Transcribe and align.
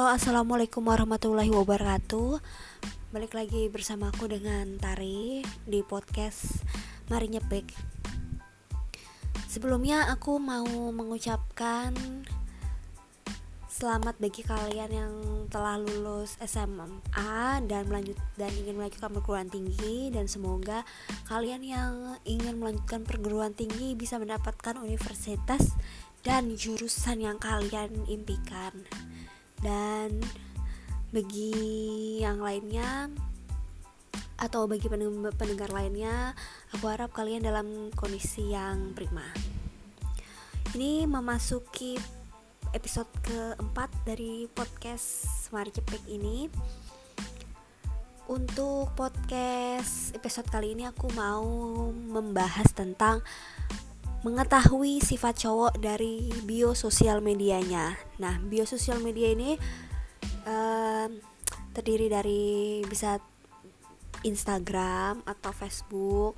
Halo, 0.00 0.16
assalamualaikum 0.16 0.80
warahmatullahi 0.88 1.52
wabarakatuh. 1.52 2.40
Balik 3.12 3.36
lagi 3.36 3.68
bersama 3.68 4.08
aku 4.08 4.32
dengan 4.32 4.80
Tari 4.80 5.44
di 5.68 5.84
podcast 5.84 6.64
Mari 7.12 7.28
Nyepik. 7.28 7.68
Sebelumnya 9.44 10.08
aku 10.08 10.40
mau 10.40 10.64
mengucapkan 10.88 11.92
selamat 13.68 14.16
bagi 14.16 14.40
kalian 14.40 14.88
yang 14.88 15.12
telah 15.52 15.76
lulus 15.76 16.40
SMA 16.48 17.60
dan 17.68 17.84
melanjut 17.84 18.16
dan 18.40 18.56
ingin 18.56 18.80
melanjutkan 18.80 19.12
perguruan 19.12 19.52
tinggi 19.52 20.08
dan 20.08 20.24
semoga 20.24 20.80
kalian 21.28 21.60
yang 21.60 22.16
ingin 22.24 22.56
melanjutkan 22.56 23.04
perguruan 23.04 23.52
tinggi 23.52 23.92
bisa 23.92 24.16
mendapatkan 24.16 24.80
universitas 24.80 25.76
dan 26.24 26.56
jurusan 26.56 27.20
yang 27.20 27.36
kalian 27.36 27.92
impikan 28.08 28.72
dan 29.60 30.20
bagi 31.10 31.52
yang 32.22 32.40
lainnya 32.40 33.10
atau 34.40 34.64
bagi 34.64 34.88
pendengar 35.36 35.68
lainnya 35.68 36.32
aku 36.72 36.88
harap 36.88 37.12
kalian 37.12 37.44
dalam 37.44 37.92
kondisi 37.92 38.56
yang 38.56 38.96
prima. 38.96 39.24
Ini 40.72 41.04
memasuki 41.04 41.98
episode 42.70 43.10
keempat 43.26 43.90
dari 44.06 44.46
podcast 44.48 45.26
Mari 45.50 45.74
Cepek 45.74 46.02
ini. 46.08 46.46
Untuk 48.30 48.94
podcast 48.94 50.14
episode 50.14 50.46
kali 50.46 50.78
ini 50.78 50.86
aku 50.86 51.10
mau 51.18 51.44
membahas 51.90 52.70
tentang 52.70 53.18
mengetahui 54.20 55.00
sifat 55.00 55.48
cowok 55.48 55.80
dari 55.80 56.28
bio 56.44 56.76
sosial 56.76 57.24
medianya. 57.24 57.96
Nah, 58.20 58.36
bio 58.36 58.68
sosial 58.68 59.00
media 59.00 59.32
ini 59.32 59.56
uh, 60.44 61.08
terdiri 61.72 62.12
dari 62.12 62.84
bisa 62.84 63.16
Instagram 64.20 65.24
atau 65.24 65.50
Facebook. 65.56 66.36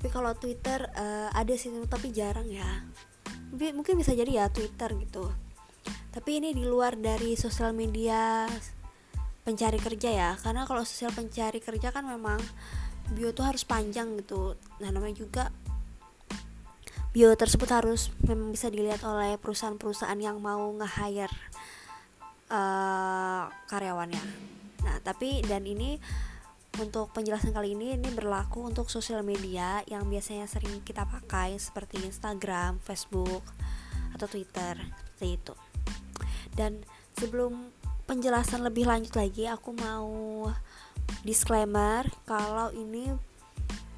Tapi 0.00 0.08
kalau 0.08 0.32
Twitter 0.32 0.88
uh, 0.96 1.28
ada 1.36 1.52
sih 1.52 1.68
tapi 1.84 2.08
jarang 2.16 2.48
ya. 2.48 2.88
Mungkin 3.52 4.00
bisa 4.00 4.16
jadi 4.16 4.44
ya 4.44 4.46
Twitter 4.48 4.88
gitu. 4.96 5.28
Tapi 6.10 6.40
ini 6.40 6.56
di 6.56 6.64
luar 6.64 6.96
dari 6.96 7.36
sosial 7.36 7.76
media 7.76 8.48
pencari 9.44 9.76
kerja 9.76 10.08
ya. 10.08 10.30
Karena 10.40 10.64
kalau 10.64 10.88
sosial 10.88 11.12
pencari 11.12 11.60
kerja 11.60 11.92
kan 11.92 12.08
memang 12.08 12.40
bio 13.12 13.36
tuh 13.36 13.44
harus 13.44 13.68
panjang 13.68 14.16
gitu. 14.16 14.56
Nah, 14.80 14.88
namanya 14.88 15.20
juga 15.20 15.52
bio 17.10 17.34
tersebut 17.34 17.66
harus 17.74 18.14
memang 18.22 18.54
bisa 18.54 18.70
dilihat 18.70 19.02
oleh 19.02 19.34
perusahaan-perusahaan 19.42 20.18
yang 20.22 20.38
mau 20.38 20.70
nge-hire 20.78 21.34
uh, 22.50 23.50
karyawannya. 23.66 24.22
Nah, 24.86 24.96
tapi 25.02 25.42
dan 25.42 25.66
ini 25.66 25.98
untuk 26.78 27.10
penjelasan 27.10 27.50
kali 27.50 27.74
ini 27.74 27.98
ini 27.98 28.14
berlaku 28.14 28.62
untuk 28.62 28.86
sosial 28.86 29.26
media 29.26 29.82
yang 29.90 30.06
biasanya 30.06 30.46
sering 30.46 30.86
kita 30.86 31.02
pakai 31.02 31.58
seperti 31.58 31.98
Instagram, 32.06 32.78
Facebook, 32.78 33.42
atau 34.14 34.26
Twitter 34.30 34.78
seperti 34.78 35.28
itu. 35.34 35.54
Dan 36.54 36.86
sebelum 37.18 37.74
penjelasan 38.06 38.62
lebih 38.62 38.86
lanjut 38.86 39.18
lagi, 39.18 39.50
aku 39.50 39.74
mau 39.74 40.46
disclaimer 41.26 42.06
kalau 42.22 42.70
ini 42.70 43.10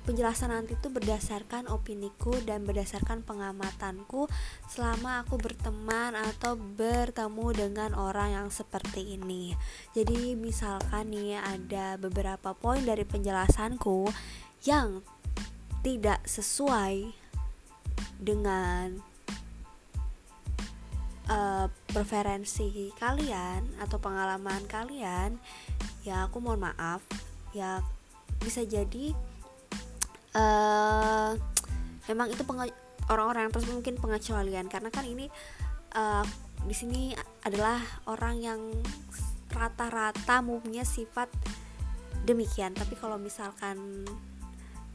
penjelasan 0.02 0.50
nanti 0.50 0.74
itu 0.74 0.90
berdasarkan 0.90 1.70
opiniku 1.70 2.34
dan 2.42 2.66
berdasarkan 2.66 3.22
pengamatanku 3.22 4.26
selama 4.66 5.22
aku 5.22 5.38
berteman 5.38 6.18
atau 6.18 6.58
bertemu 6.58 7.46
dengan 7.54 7.90
orang 7.94 8.34
yang 8.34 8.48
seperti 8.50 9.14
ini. 9.14 9.54
Jadi 9.94 10.34
misalkan 10.34 11.14
nih 11.14 11.38
ada 11.38 11.96
beberapa 11.96 12.52
poin 12.52 12.82
dari 12.82 13.06
penjelasanku 13.06 14.10
yang 14.66 15.06
tidak 15.82 16.22
sesuai 16.26 17.10
dengan 18.22 19.02
uh, 21.26 21.66
preferensi 21.90 22.94
kalian 22.98 23.82
atau 23.82 23.98
pengalaman 23.98 24.62
kalian, 24.70 25.38
ya 26.06 26.30
aku 26.30 26.38
mohon 26.38 26.62
maaf. 26.70 27.02
Ya 27.52 27.82
bisa 28.42 28.64
jadi 28.64 29.14
uh, 30.36 31.30
memang 32.08 32.28
itu 32.32 32.42
orang-orang 33.08 33.48
yang 33.48 33.52
terus 33.52 33.68
mungkin 33.68 33.94
pengecualian. 34.00 34.66
Karena 34.68 34.88
kan 34.88 35.04
ini 35.04 35.28
uh, 35.96 36.24
di 36.64 36.74
sini 36.74 37.12
adalah 37.44 37.80
orang 38.08 38.36
yang 38.38 38.60
rata-rata 39.52 40.40
umumnya 40.40 40.84
sifat 40.86 41.28
demikian. 42.24 42.72
Tapi 42.72 42.96
kalau 42.96 43.16
misalkan 43.20 44.06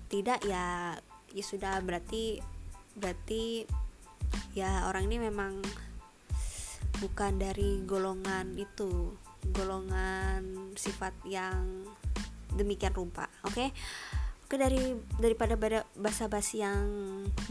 tidak 0.09 0.41
ya 0.45 0.97
ya 1.31 1.43
sudah. 1.43 1.79
Berarti 1.83 2.41
berarti 2.97 3.67
ya 4.57 4.89
orang 4.89 5.05
ini 5.05 5.29
memang 5.29 5.61
bukan 6.97 7.37
dari 7.37 7.85
golongan 7.85 8.57
itu 8.57 9.13
golongan 9.53 10.73
sifat 10.73 11.13
yang 11.29 11.85
demikian 12.57 12.95
rupa. 12.95 13.29
Oke? 13.45 13.53
okay? 13.53 13.69
Oke 14.47 14.55
dari 14.55 14.95
daripada 15.19 15.59
basa-basi 15.99 16.63
yang 16.63 16.87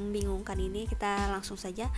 membingungkan 0.00 0.56
ini 0.56 0.88
kita 0.88 1.28
langsung 1.28 1.60
saja 1.60 1.92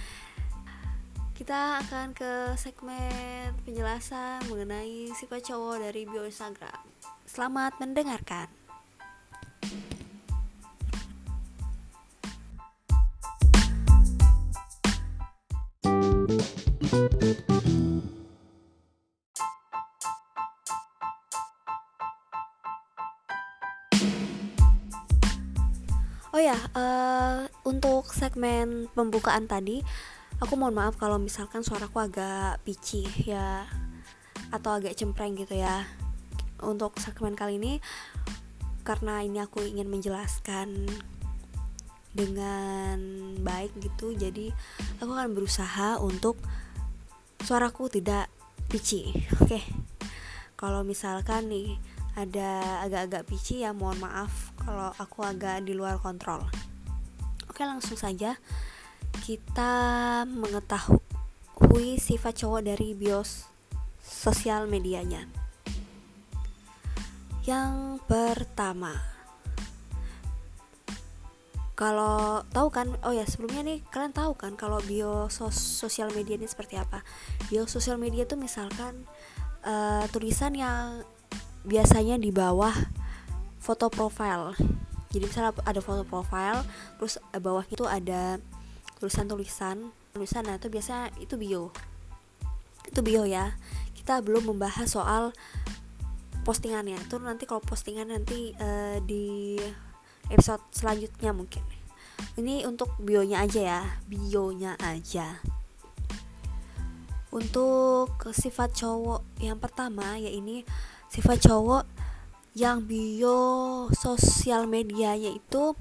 kita 1.39 1.79
akan 1.87 2.19
ke 2.19 2.59
segmen 2.59 3.55
penjelasan 3.63 4.43
mengenai 4.51 5.07
sifat 5.15 5.55
cowok 5.55 5.87
dari 5.87 6.03
bio 6.03 6.27
Instagram. 6.27 6.83
Selamat 7.31 7.79
mendengarkan. 7.79 8.51
Oh 26.39 26.47
ya, 26.47 26.55
uh, 26.55 27.51
untuk 27.67 28.15
segmen 28.15 28.87
pembukaan 28.95 29.51
tadi, 29.51 29.83
aku 30.39 30.55
mohon 30.55 30.71
maaf 30.71 30.95
kalau 30.95 31.19
misalkan 31.19 31.67
suaraku 31.67 31.99
agak 31.99 32.63
pici 32.63 33.03
ya, 33.27 33.67
atau 34.55 34.79
agak 34.79 34.95
cempreng 34.95 35.35
gitu 35.35 35.59
ya. 35.59 35.83
Untuk 36.63 36.95
segmen 37.03 37.35
kali 37.35 37.59
ini, 37.59 37.83
karena 38.87 39.27
ini 39.27 39.43
aku 39.43 39.67
ingin 39.67 39.91
menjelaskan 39.91 40.87
dengan 42.15 43.03
baik 43.43 43.75
gitu, 43.83 44.15
jadi 44.15 44.55
aku 45.03 45.11
akan 45.11 45.35
berusaha 45.35 45.99
untuk 45.99 46.39
suaraku 47.43 47.91
tidak 47.91 48.31
pici. 48.71 49.11
Oke, 49.43 49.59
okay? 49.59 49.63
kalau 50.55 50.87
misalkan 50.87 51.51
nih 51.51 51.83
ada 52.15 52.79
agak-agak 52.87 53.27
pici 53.27 53.67
ya 53.67 53.75
mohon 53.75 53.99
maaf 53.99 54.55
kalau 54.69 54.93
aku 55.01 55.25
agak 55.25 55.65
di 55.65 55.73
luar 55.73 55.97
kontrol. 55.97 56.45
Oke 57.49 57.65
langsung 57.65 57.97
saja. 57.97 58.37
Kita 59.25 59.73
mengetahui 60.29 61.97
sifat 61.97 62.45
cowok 62.45 62.69
dari 62.69 62.93
bios 62.93 63.49
sosial 63.97 64.69
medianya. 64.69 65.25
Yang 67.49 68.05
pertama 68.05 68.93
kalau 71.73 72.45
tahu 72.53 72.69
kan? 72.69 72.93
Oh 73.09 73.17
ya 73.17 73.25
sebelumnya 73.25 73.65
nih 73.65 73.81
kalian 73.89 74.13
tahu 74.13 74.37
kan 74.37 74.53
kalau 74.53 74.85
bio 74.85 75.33
sos 75.33 75.57
sosial 75.57 76.13
media 76.13 76.37
ini 76.37 76.45
seperti 76.45 76.77
apa? 76.77 77.01
Bio 77.49 77.65
sosial 77.65 77.97
media 77.97 78.29
itu 78.29 78.37
misalkan 78.37 79.09
uh, 79.65 80.05
tulisan 80.13 80.53
yang 80.53 81.09
biasanya 81.65 82.21
di 82.21 82.29
bawah 82.29 82.77
foto 83.69 83.93
profile. 83.93 84.57
Jadi 85.13 85.29
misalnya 85.29 85.53
ada 85.69 85.85
foto 85.85 86.09
profile 86.09 86.65
terus 86.97 87.21
eh, 87.37 87.41
bawahnya 87.41 87.77
itu 87.77 87.85
ada 87.85 88.41
tulisan-tulisan. 88.97 89.93
Tulisan 90.17 90.49
nah 90.49 90.57
itu 90.57 90.73
biasa 90.73 91.13
itu 91.21 91.37
bio. 91.37 91.69
Itu 92.89 93.05
bio 93.05 93.29
ya. 93.29 93.53
Kita 93.93 94.25
belum 94.25 94.57
membahas 94.57 94.89
soal 94.89 95.37
postingannya. 96.49 96.97
Itu 96.97 97.21
nanti 97.21 97.45
kalau 97.45 97.61
postingan 97.61 98.09
nanti 98.09 98.57
uh, 98.57 99.05
di 99.05 99.61
episode 100.33 100.65
selanjutnya 100.73 101.37
mungkin. 101.37 101.61
Ini 102.41 102.65
untuk 102.65 102.97
bionya 102.97 103.45
aja 103.45 103.61
ya. 103.61 103.81
Bionya 104.09 104.81
aja. 104.81 105.45
Untuk 107.29 108.17
sifat 108.33 108.73
cowok 108.73 109.45
yang 109.45 109.61
pertama 109.61 110.17
ya 110.17 110.33
ini 110.33 110.65
sifat 111.13 111.45
cowok 111.45 111.98
yang 112.59 112.91
bio 112.91 113.87
sosial 113.95 114.67
medianya 114.67 115.31
itu 115.31 115.79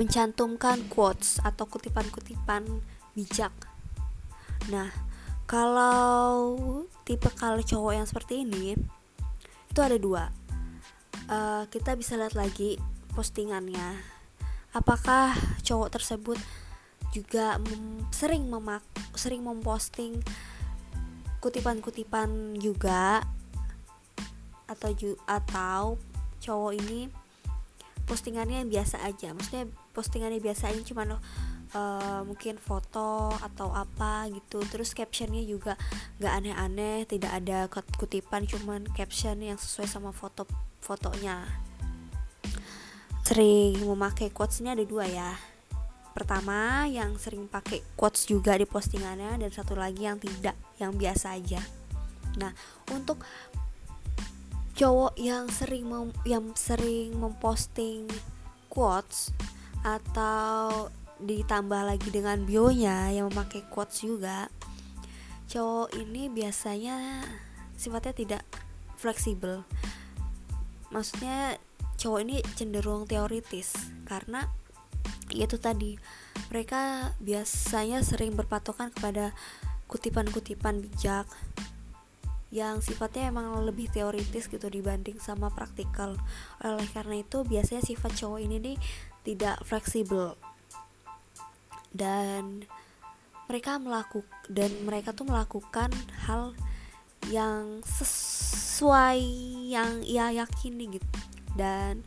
mencantumkan 0.00 0.88
quotes 0.88 1.36
atau 1.44 1.68
kutipan-kutipan 1.68 2.64
bijak. 3.12 3.52
Nah, 4.72 4.88
kalau 5.44 6.56
tipe 7.04 7.28
kalau 7.36 7.60
cowok 7.60 7.92
yang 7.92 8.08
seperti 8.08 8.48
ini 8.48 8.72
itu 9.68 9.80
ada 9.84 10.00
dua. 10.00 10.32
Uh, 11.28 11.68
kita 11.68 11.92
bisa 11.92 12.16
lihat 12.16 12.32
lagi 12.32 12.80
postingannya. 13.12 14.00
Apakah 14.72 15.36
cowok 15.60 15.92
tersebut 15.92 16.40
juga 17.12 17.60
mem 17.60 18.08
sering 18.16 18.48
memak 18.48 18.82
sering 19.12 19.44
memposting 19.44 20.24
kutipan-kutipan 21.44 22.56
juga 22.56 23.22
atau 24.68 24.90
ju 24.96 25.16
atau 25.28 26.00
cowok 26.40 26.72
ini 26.76 27.08
postingannya 28.04 28.68
biasa 28.68 29.00
aja. 29.04 29.32
Maksudnya 29.32 29.68
postingannya 29.96 30.40
biasa 30.40 30.70
aja 30.70 30.80
cuman 30.84 31.16
uh, 31.16 32.20
mungkin 32.28 32.60
foto 32.60 33.32
atau 33.40 33.72
apa 33.72 34.28
gitu. 34.30 34.60
Terus 34.68 34.92
captionnya 34.92 35.40
juga 35.44 35.74
nggak 36.20 36.32
aneh-aneh 36.32 37.08
tidak 37.08 37.32
ada 37.32 37.66
kutipan 37.96 38.44
cuman 38.44 38.84
caption 38.92 39.40
yang 39.40 39.56
sesuai 39.56 39.88
sama 39.88 40.12
foto 40.12 40.44
fotonya. 40.84 41.48
Sering 43.24 43.80
memakai 43.80 44.28
quotesnya 44.28 44.76
ada 44.76 44.84
dua 44.84 45.08
ya. 45.08 45.32
Pertama 46.14 46.86
yang 46.86 47.18
sering 47.18 47.50
pakai 47.50 47.82
quotes 47.98 48.28
juga 48.30 48.54
di 48.54 48.68
postingannya 48.68 49.40
dan 49.40 49.50
satu 49.50 49.74
lagi 49.74 50.06
yang 50.06 50.20
tidak 50.20 50.54
yang 50.78 50.92
biasa 50.94 51.34
aja. 51.34 51.58
Nah 52.36 52.52
untuk 52.92 53.24
cowok 54.74 55.14
yang 55.18 55.46
sering 55.50 55.86
mem 55.86 56.10
yang 56.26 56.50
sering 56.58 57.14
memposting 57.14 58.10
quotes 58.66 59.30
atau 59.86 60.90
ditambah 61.22 61.82
lagi 61.86 62.10
dengan 62.10 62.42
bionya 62.42 63.14
yang 63.14 63.30
memakai 63.30 63.62
quotes 63.70 64.02
juga 64.02 64.50
cowok 65.46 65.94
ini 65.94 66.26
biasanya 66.26 67.22
sifatnya 67.78 68.14
tidak 68.16 68.42
fleksibel. 68.98 69.62
Maksudnya 70.90 71.60
cowok 72.00 72.20
ini 72.26 72.42
cenderung 72.58 73.06
teoritis 73.06 73.76
karena 74.08 74.50
yaitu 75.30 75.58
tadi 75.62 75.94
mereka 76.50 77.12
biasanya 77.22 78.02
sering 78.02 78.34
berpatokan 78.34 78.90
kepada 78.90 79.30
kutipan-kutipan 79.86 80.82
bijak 80.82 81.26
yang 82.54 82.78
sifatnya 82.78 83.34
emang 83.34 83.50
lebih 83.66 83.90
teoritis 83.90 84.46
gitu 84.46 84.70
dibanding 84.70 85.18
sama 85.18 85.50
praktikal. 85.50 86.14
Oleh 86.62 86.86
karena 86.94 87.18
itu 87.18 87.42
biasanya 87.42 87.82
sifat 87.82 88.14
cowok 88.14 88.38
ini 88.46 88.62
nih 88.62 88.76
tidak 89.26 89.58
fleksibel. 89.66 90.38
Dan 91.90 92.62
mereka 93.50 93.82
melakukan 93.82 94.30
dan 94.46 94.70
mereka 94.86 95.10
tuh 95.10 95.26
melakukan 95.26 95.90
hal 96.30 96.54
yang 97.26 97.82
sesuai 97.82 99.18
yang 99.66 100.06
ia 100.06 100.30
yakini 100.30 101.02
gitu. 101.02 101.10
Dan 101.58 102.06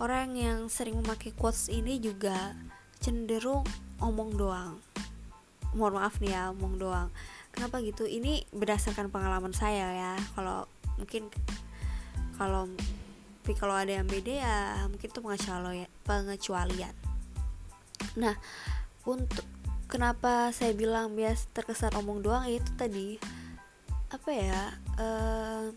orang 0.00 0.32
yang 0.32 0.72
sering 0.72 0.96
memakai 1.04 1.36
quotes 1.36 1.68
ini 1.68 2.00
juga 2.00 2.56
cenderung 3.04 3.68
omong 4.00 4.32
doang. 4.32 4.80
Mohon 5.76 5.94
maaf 6.00 6.24
nih 6.24 6.32
ya 6.32 6.56
omong 6.56 6.80
doang 6.80 7.12
kenapa 7.54 7.78
gitu? 7.86 8.02
Ini 8.04 8.42
berdasarkan 8.50 9.14
pengalaman 9.14 9.54
saya 9.54 9.94
ya. 9.94 10.12
Kalau 10.34 10.66
mungkin 10.98 11.30
kalau 12.34 12.66
tapi 13.44 13.60
kalau 13.60 13.76
ada 13.76 14.00
yang 14.00 14.08
beda 14.08 14.32
ya 14.40 14.56
mungkin 14.90 15.08
itu 15.12 15.20
pengecualian. 16.02 16.96
Nah 18.18 18.34
untuk 19.06 19.46
kenapa 19.86 20.50
saya 20.50 20.74
bilang 20.74 21.14
bias 21.14 21.46
terkesan 21.54 21.94
omong 21.94 22.24
doang 22.24 22.42
itu 22.50 22.72
tadi. 22.74 23.20
Apa 24.10 24.30
ya? 24.32 24.60
Uh, 24.98 25.70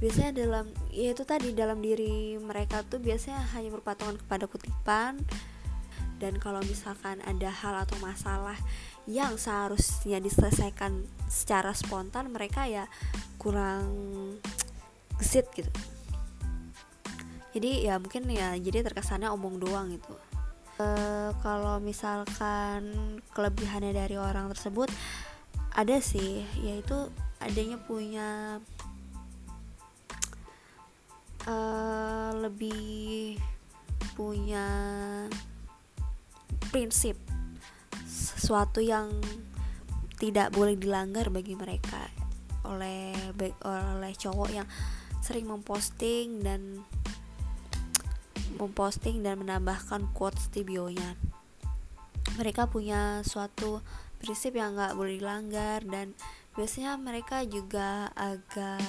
biasanya 0.00 0.32
dalam 0.32 0.64
ya 0.88 1.12
itu 1.12 1.22
tadi 1.28 1.52
dalam 1.52 1.84
diri 1.84 2.40
mereka 2.40 2.80
tuh 2.88 3.04
biasanya 3.04 3.44
hanya 3.52 3.68
berpatongan 3.76 4.16
kepada 4.16 4.48
kutipan 4.48 5.20
dan 6.20 6.36
kalau 6.36 6.60
misalkan 6.68 7.24
ada 7.24 7.48
hal 7.48 7.72
atau 7.88 7.96
masalah 8.04 8.60
yang 9.08 9.40
seharusnya 9.40 10.20
diselesaikan 10.20 11.08
secara 11.32 11.72
spontan 11.72 12.28
mereka 12.28 12.68
ya 12.68 12.84
kurang 13.40 13.88
gesit 15.16 15.48
gitu. 15.56 15.72
Jadi 17.56 17.88
ya 17.88 17.96
mungkin 17.98 18.28
ya 18.30 18.54
jadi 18.60 18.84
terkesannya 18.84 19.32
omong 19.32 19.58
doang 19.58 19.90
gitu. 19.96 20.14
Uh, 20.80 21.32
kalau 21.44 21.76
misalkan 21.80 23.20
kelebihannya 23.36 23.92
dari 23.92 24.16
orang 24.16 24.48
tersebut 24.48 24.88
ada 25.76 26.00
sih 26.00 26.40
yaitu 26.64 26.96
adanya 27.36 27.76
punya 27.84 28.60
uh, 31.44 32.32
lebih 32.40 33.36
punya 34.16 34.66
prinsip. 36.70 37.18
Sesuatu 38.06 38.78
yang 38.80 39.10
tidak 40.16 40.54
boleh 40.54 40.78
dilanggar 40.78 41.28
bagi 41.28 41.58
mereka. 41.58 42.06
Oleh 42.64 43.14
oleh 43.66 44.12
cowok 44.14 44.50
yang 44.54 44.66
sering 45.20 45.46
memposting 45.50 46.40
dan 46.40 46.82
memposting 48.56 49.24
dan 49.24 49.40
menambahkan 49.40 50.10
quotes 50.16 50.48
di 50.52 50.64
bionya. 50.64 51.16
Mereka 52.36 52.70
punya 52.72 53.20
suatu 53.26 53.84
prinsip 54.20 54.56
yang 54.56 54.76
nggak 54.76 54.96
boleh 54.96 55.16
dilanggar 55.20 55.80
dan 55.84 56.12
biasanya 56.52 57.00
mereka 57.00 57.40
juga 57.48 58.12
agak 58.12 58.84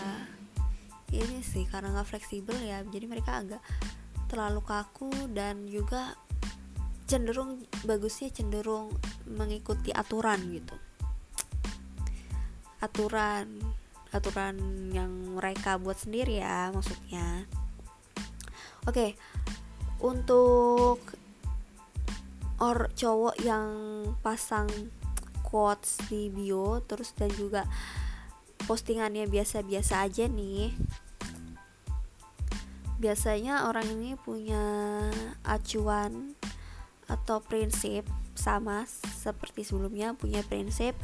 ini 1.12 1.44
sih 1.44 1.68
karena 1.68 1.92
nggak 1.96 2.08
fleksibel 2.08 2.56
ya. 2.60 2.84
Jadi 2.88 3.06
mereka 3.08 3.44
agak 3.44 3.62
terlalu 4.32 4.64
kaku 4.64 5.12
dan 5.36 5.68
juga 5.68 6.16
cenderung 7.12 7.68
bagusnya 7.84 8.32
cenderung 8.32 8.96
mengikuti 9.28 9.92
aturan 9.92 10.40
gitu. 10.56 10.76
Aturan 12.80 13.60
aturan 14.16 14.56
yang 14.96 15.12
mereka 15.36 15.76
buat 15.76 16.00
sendiri 16.00 16.40
ya 16.40 16.72
maksudnya. 16.72 17.44
Oke 18.88 18.96
okay, 18.96 19.10
untuk 20.00 21.04
or 22.64 22.88
cowok 22.96 23.36
yang 23.44 23.68
pasang 24.24 24.72
quotes 25.44 26.00
di 26.08 26.32
bio 26.32 26.80
terus 26.88 27.12
dan 27.12 27.28
juga 27.36 27.68
postingannya 28.70 29.28
biasa-biasa 29.28 30.08
aja 30.08 30.30
nih 30.32 30.72
biasanya 33.02 33.66
orang 33.66 33.90
ini 33.98 34.14
punya 34.14 34.62
acuan 35.42 36.38
atau 37.12 37.44
prinsip 37.44 38.08
sama 38.32 38.88
seperti 38.88 39.68
sebelumnya 39.68 40.16
punya 40.16 40.40
prinsip 40.48 40.96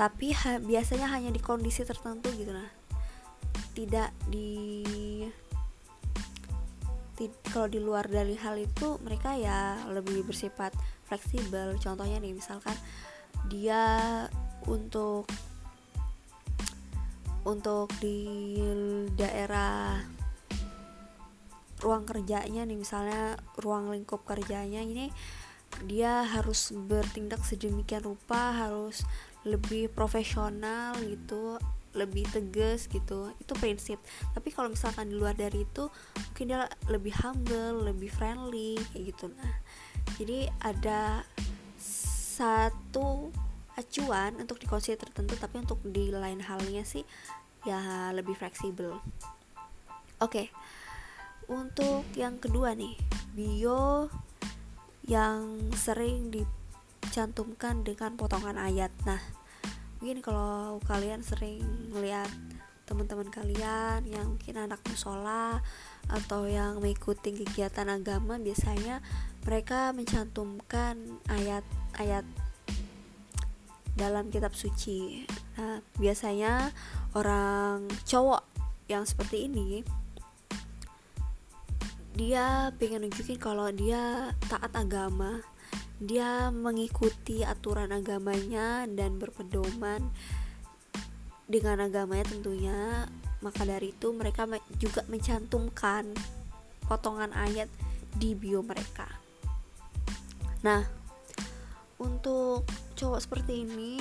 tapi 0.00 0.32
ha 0.32 0.56
biasanya 0.56 1.12
hanya 1.12 1.28
di 1.28 1.42
kondisi 1.42 1.84
tertentu 1.84 2.32
gitu 2.32 2.56
nah. 2.56 2.70
Tidak 3.76 4.32
di 4.32 4.48
kalau 7.52 7.68
di 7.68 7.76
luar 7.76 8.08
dari 8.08 8.32
hal 8.32 8.56
itu 8.56 8.96
mereka 9.04 9.36
ya 9.36 9.76
lebih 9.92 10.24
bersifat 10.24 10.72
fleksibel. 11.04 11.76
Contohnya 11.76 12.16
nih 12.16 12.32
misalkan 12.32 12.72
dia 13.52 14.24
untuk 14.64 15.28
untuk 17.44 17.92
di 18.00 18.56
daerah 19.20 20.00
ruang 21.80 22.04
kerjanya 22.04 22.62
nih 22.68 22.78
misalnya 22.78 23.40
ruang 23.60 23.88
lingkup 23.88 24.22
kerjanya 24.28 24.84
ini 24.84 25.08
dia 25.86 26.26
harus 26.26 26.74
bertindak 26.74 27.40
sedemikian 27.46 28.02
rupa 28.02 28.52
harus 28.52 29.06
lebih 29.46 29.88
profesional 29.88 30.98
gitu 31.00 31.56
lebih 31.90 32.26
tegas 32.30 32.86
gitu. 32.86 33.34
Itu 33.42 33.52
prinsip. 33.58 33.98
Tapi 34.34 34.54
kalau 34.54 34.70
misalkan 34.70 35.10
di 35.10 35.16
luar 35.18 35.34
dari 35.34 35.66
itu 35.66 35.90
mungkin 36.30 36.46
dia 36.46 36.70
lebih 36.86 37.14
humble 37.18 37.90
lebih 37.90 38.10
friendly 38.10 38.78
kayak 38.94 39.14
gitu. 39.14 39.26
Nah 39.34 39.54
jadi 40.18 40.50
ada 40.62 41.26
satu 41.80 43.30
acuan 43.74 44.36
untuk 44.38 44.60
di 44.60 44.66
kondisi 44.68 44.96
tertentu 44.96 45.36
tapi 45.40 45.62
untuk 45.62 45.80
di 45.84 46.12
lain 46.12 46.40
halnya 46.44 46.84
sih 46.84 47.02
ya 47.66 48.10
lebih 48.14 48.38
fleksibel. 48.38 49.00
Oke 50.20 50.46
okay. 50.46 50.46
Untuk 51.50 52.06
yang 52.14 52.38
kedua 52.38 52.78
nih 52.78 52.94
bio 53.34 54.06
yang 55.02 55.58
sering 55.74 56.30
dicantumkan 56.30 57.82
dengan 57.82 58.14
potongan 58.14 58.54
ayat 58.54 58.94
nah 59.02 59.18
mungkin 59.98 60.22
kalau 60.22 60.78
kalian 60.86 61.20
sering 61.26 61.66
melihat 61.90 62.30
teman-teman 62.86 63.30
kalian 63.30 64.02
yang 64.06 64.34
mungkin 64.34 64.66
anak 64.66 64.82
musola 64.86 65.62
atau 66.10 66.46
yang 66.50 66.82
mengikuti 66.82 67.30
kegiatan 67.30 67.86
agama 67.86 68.34
biasanya 68.38 68.98
mereka 69.46 69.94
mencantumkan 69.94 70.98
ayat-ayat 71.30 72.26
dalam 73.94 74.32
kitab 74.32 74.56
suci. 74.58 75.22
Nah, 75.54 75.84
biasanya 76.02 76.74
orang 77.14 77.86
cowok 78.08 78.42
yang 78.90 79.06
seperti 79.06 79.46
ini 79.46 79.86
dia 82.14 82.74
pengen 82.76 83.06
nunjukin 83.06 83.38
kalau 83.38 83.70
dia 83.70 84.34
taat 84.50 84.74
agama 84.74 85.40
dia 86.00 86.48
mengikuti 86.48 87.44
aturan 87.44 87.92
agamanya 87.92 88.88
dan 88.88 89.20
berpedoman 89.20 90.00
dengan 91.44 91.84
agamanya 91.84 92.24
tentunya. 92.32 93.04
Maka 93.44 93.68
dari 93.68 93.92
itu 93.92 94.08
mereka 94.16 94.48
juga 94.80 95.04
mencantumkan 95.12 96.08
potongan 96.88 97.36
ayat 97.36 97.68
di 98.16 98.32
bio 98.32 98.64
mereka. 98.64 99.08
Nah 100.64 100.88
untuk 102.00 102.64
cowok 102.96 103.20
seperti 103.20 103.68
ini 103.68 104.00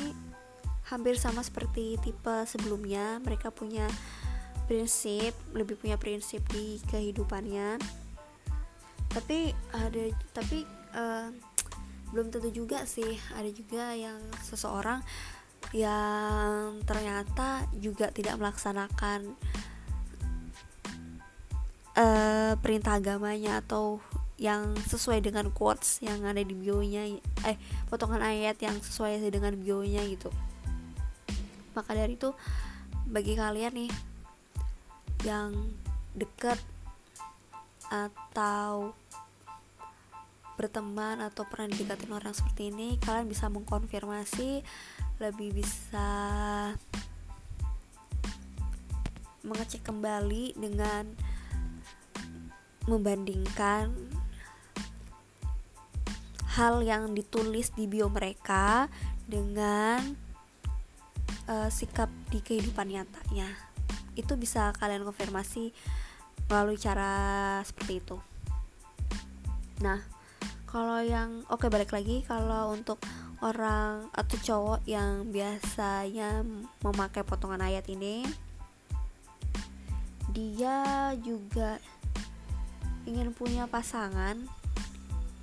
hampir 0.87 1.19
sama 1.19 1.43
seperti 1.43 1.99
tipe 1.99 2.47
sebelumnya 2.47 3.19
mereka 3.19 3.51
punya 3.51 3.85
prinsip 4.69 5.33
lebih 5.57 5.81
punya 5.81 5.97
prinsip 5.97 6.45
di 6.53 6.77
kehidupannya. 6.93 7.81
Tapi 9.09 9.49
ada 9.73 10.03
tapi 10.29 10.61
uh, 10.93 11.33
belum 12.13 12.29
tentu 12.29 12.53
juga 12.53 12.85
sih. 12.85 13.17
Ada 13.33 13.49
juga 13.49 13.97
yang 13.97 14.21
seseorang 14.45 15.01
yang 15.73 16.85
ternyata 16.85 17.65
juga 17.81 18.13
tidak 18.13 18.37
melaksanakan 18.37 19.33
uh, 21.97 22.53
perintah 22.61 23.01
agamanya 23.01 23.65
atau 23.65 23.97
yang 24.39 24.71
sesuai 24.87 25.19
dengan 25.19 25.51
quotes 25.51 25.99
yang 25.99 26.23
ada 26.23 26.39
di 26.39 26.55
bionya 26.55 27.19
eh 27.43 27.59
potongan 27.91 28.23
ayat 28.23 28.55
yang 28.63 28.77
sesuai 28.79 29.19
dengan 29.33 29.57
bionya 29.57 30.05
gitu. 30.05 30.29
Maka 31.73 31.97
dari 31.97 32.15
itu 32.15 32.31
bagi 33.09 33.33
kalian 33.33 33.73
nih 33.73 34.08
yang 35.23 35.75
dekat 36.15 36.57
atau 37.89 38.93
berteman 40.59 41.23
atau 41.23 41.47
pernah 41.47 41.71
didekatin 41.71 42.11
orang 42.11 42.35
seperti 42.35 42.67
ini 42.67 42.99
kalian 42.99 43.31
bisa 43.31 43.47
mengkonfirmasi 43.47 44.59
lebih 45.23 45.55
bisa 45.55 46.11
mengecek 49.47 49.87
kembali 49.87 50.59
dengan 50.59 51.07
membandingkan 52.91 53.95
hal 56.59 56.83
yang 56.83 57.15
ditulis 57.15 57.71
di 57.71 57.87
bio 57.87 58.11
mereka 58.11 58.91
dengan 59.23 60.03
uh, 61.47 61.71
sikap 61.71 62.11
di 62.27 62.43
kehidupan 62.43 62.91
nyatanya 62.91 63.68
itu 64.19 64.35
bisa 64.35 64.75
kalian 64.75 65.07
konfirmasi 65.07 65.71
melalui 66.49 66.75
cara 66.75 67.59
seperti 67.63 68.03
itu. 68.03 68.17
Nah 69.79 70.19
kalau 70.69 71.01
yang 71.01 71.41
oke 71.49 71.65
okay, 71.65 71.69
balik 71.73 71.89
lagi. 71.89 72.21
Kalau 72.29 72.77
untuk 72.77 73.01
orang 73.41 74.05
atau 74.13 74.37
cowok 74.37 74.79
yang 74.85 75.31
biasanya 75.33 76.45
memakai 76.85 77.25
potongan 77.25 77.63
ayat 77.63 77.87
ini 77.89 78.27
dia 80.29 81.09
juga 81.25 81.81
ingin 83.09 83.33
punya 83.33 83.65
pasangan 83.65 84.37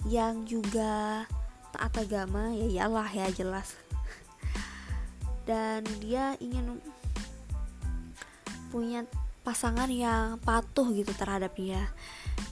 yang 0.07 0.47
juga 0.47 1.27
taat 1.75 2.07
agama. 2.07 2.55
Ya 2.55 2.87
iyalah 2.87 3.11
ya 3.11 3.27
jelas. 3.35 3.75
Dan 5.49 5.83
dia 5.99 6.39
ingin 6.39 6.79
punya 8.71 9.07
pasangan 9.47 9.87
yang 9.87 10.43
patuh 10.43 10.91
gitu 10.91 11.15
terhadap 11.15 11.55
dia. 11.55 11.91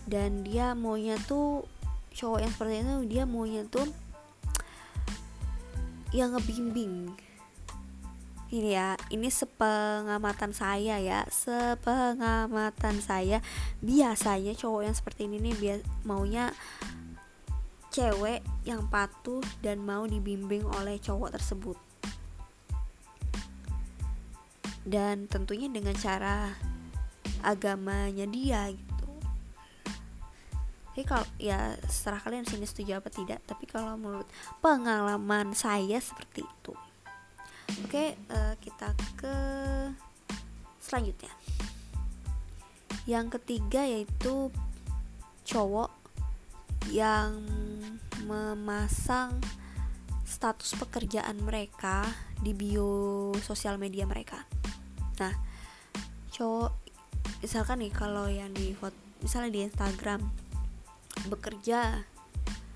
Dan 0.07 0.47
dia 0.47 0.79
maunya 0.79 1.19
tuh 1.27 1.67
cowok 2.15 2.39
yang 2.47 2.53
seperti 2.55 2.75
itu 2.87 2.95
dia 3.11 3.23
maunya 3.27 3.63
tuh 3.67 3.91
yang 6.15 6.39
ngebimbing. 6.39 7.11
Ini 8.55 8.71
ya 8.71 8.95
ini 9.11 9.27
sepengamatan 9.27 10.55
saya 10.55 11.03
ya 11.03 11.27
sepengamatan 11.27 13.03
saya. 13.03 13.43
Biasanya 13.83 14.55
cowok 14.55 14.83
yang 14.87 14.95
seperti 14.95 15.27
ini 15.27 15.43
nih 15.43 15.55
bias 15.59 15.81
maunya 16.07 16.55
cewek 17.95 18.43
yang 18.67 18.91
patuh 18.91 19.43
dan 19.63 19.79
mau 19.83 20.07
dibimbing 20.07 20.67
oleh 20.67 20.99
cowok 20.99 21.39
tersebut 21.39 21.79
dan 24.85 25.25
tentunya 25.27 25.73
dengan 25.73 25.97
cara 25.97 26.53
agamanya 27.41 28.29
dia 28.29 28.69
gitu. 28.73 29.09
Jadi 30.95 31.05
kalau 31.09 31.27
ya 31.41 31.75
setelah 31.89 32.21
kalian 32.23 32.47
sini 32.47 32.69
setuju 32.69 33.01
apa 33.01 33.11
tidak 33.11 33.41
tapi 33.49 33.65
kalau 33.67 33.97
menurut 33.97 34.29
pengalaman 34.61 35.57
saya 35.57 35.99
seperti 35.99 36.45
itu. 36.45 36.73
Oke 37.85 38.15
uh, 38.31 38.55
kita 38.61 38.93
ke 39.17 39.37
selanjutnya. 40.79 41.33
Yang 43.09 43.41
ketiga 43.41 43.85
yaitu 43.85 44.53
cowok 45.45 45.93
yang 46.93 47.41
memasang 48.25 49.41
status 50.25 50.77
pekerjaan 50.77 51.41
mereka 51.41 52.05
di 52.41 52.57
bio 52.57 53.33
sosial 53.45 53.77
media 53.77 54.09
mereka 54.09 54.45
nah 55.21 55.35
cowok 56.35 56.73
misalkan 57.41 57.85
nih 57.85 57.93
kalau 57.95 58.27
yang 58.27 58.51
di 58.53 58.75
foto 58.75 58.97
misalnya 59.25 59.51
di 59.55 59.61
Instagram 59.65 60.21
bekerja 61.33 62.05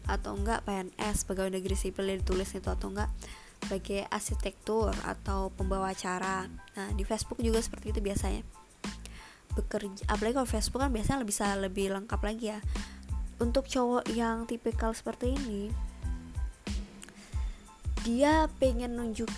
atau 0.08 0.32
enggak 0.32 0.64
PNS 0.64 1.28
pegawai 1.28 1.52
negeri 1.52 1.76
sipil 1.76 2.08
yang 2.08 2.24
ditulis 2.24 2.48
itu 2.56 2.64
atau 2.64 2.88
enggak 2.88 3.12
sebagai 3.60 4.08
arsitektur 4.08 4.94
atau 5.04 5.52
pembawa 5.52 5.92
acara. 5.92 6.48
Nah 6.48 6.88
di 6.96 7.04
Facebook 7.04 7.42
juga 7.44 7.60
seperti 7.60 7.92
itu 7.92 8.00
biasanya. 8.00 8.40
Bekerja 9.52 10.08
apalagi 10.08 10.34
kalau 10.40 10.48
Facebook 10.48 10.80
kan 10.80 10.88
biasanya 10.94 11.26
bisa 11.28 11.52
lebih 11.60 11.92
lengkap 11.92 12.20
lagi 12.24 12.56
ya. 12.56 12.58
Untuk 13.38 13.68
cowok 13.68 14.08
yang 14.16 14.48
tipikal 14.48 14.96
seperti 14.96 15.36
ini 15.36 15.68
dia 18.06 18.48
pengen 18.56 18.96
nunjuk 18.96 19.28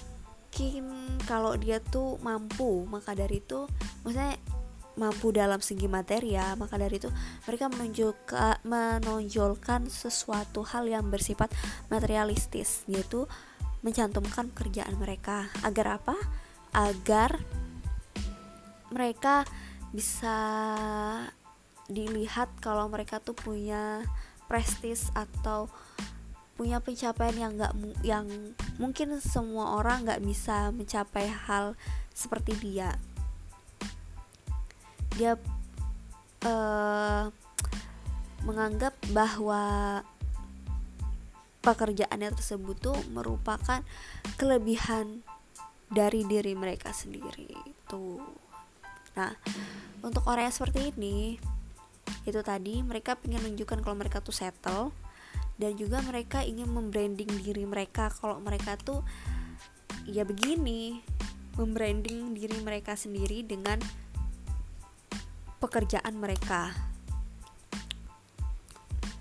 mungkin 0.61 0.85
kalau 1.25 1.57
dia 1.57 1.81
tuh 1.81 2.21
mampu 2.21 2.85
maka 2.85 3.17
dari 3.17 3.41
itu 3.41 3.65
maksudnya 4.05 4.37
mampu 5.01 5.33
dalam 5.33 5.65
segi 5.65 5.89
materi 5.89 6.37
ya 6.37 6.53
maka 6.61 6.77
dari 6.77 7.01
itu 7.01 7.09
mereka 7.49 7.73
menunjukkan 7.73 8.61
menonjolkan 8.69 9.89
sesuatu 9.89 10.61
hal 10.69 10.85
yang 10.85 11.09
bersifat 11.09 11.49
materialistis 11.89 12.85
yaitu 12.85 13.25
mencantumkan 13.81 14.53
pekerjaan 14.53 14.97
mereka. 15.01 15.49
Agar 15.65 16.01
apa? 16.01 16.17
Agar 16.77 17.41
mereka 18.93 19.49
bisa 19.91 20.37
dilihat 21.91 22.53
kalau 22.63 22.87
mereka 22.87 23.19
tuh 23.19 23.35
punya 23.35 24.07
prestis 24.47 25.11
atau 25.17 25.67
punya 26.61 26.77
pencapaian 26.85 27.33
yang 27.33 27.53
nggak 27.57 27.73
yang 28.05 28.29
mungkin 28.77 29.17
semua 29.17 29.81
orang 29.81 30.05
nggak 30.05 30.21
bisa 30.21 30.69
mencapai 30.77 31.25
hal 31.25 31.73
seperti 32.13 32.53
dia. 32.61 33.01
Dia 35.17 35.41
uh, 36.45 37.33
menganggap 38.45 38.93
bahwa 39.17 40.05
pekerjaannya 41.65 42.29
tersebut 42.37 42.77
tuh 42.77 42.99
merupakan 43.09 43.81
kelebihan 44.37 45.25
dari 45.89 46.29
diri 46.29 46.53
mereka 46.57 46.93
sendiri 46.93 47.53
itu 47.69 48.17
nah 49.13 49.35
untuk 50.01 50.25
orang 50.25 50.49
yang 50.49 50.57
seperti 50.57 50.95
ini 50.97 51.37
itu 52.25 52.41
tadi 52.41 52.81
mereka 52.81 53.19
ingin 53.27 53.45
menunjukkan 53.45 53.85
kalau 53.85 53.97
mereka 53.99 54.25
tuh 54.25 54.33
settle 54.33 54.95
dan 55.61 55.77
juga 55.77 56.01
mereka 56.01 56.41
ingin 56.41 56.73
membranding 56.73 57.29
diri 57.45 57.69
mereka. 57.69 58.09
Kalau 58.09 58.41
mereka 58.41 58.81
tuh 58.81 59.05
ya 60.09 60.25
begini 60.25 61.05
membranding 61.61 62.33
diri 62.33 62.57
mereka 62.65 62.97
sendiri 62.97 63.45
dengan 63.45 63.77
pekerjaan 65.61 66.17
mereka. 66.17 66.73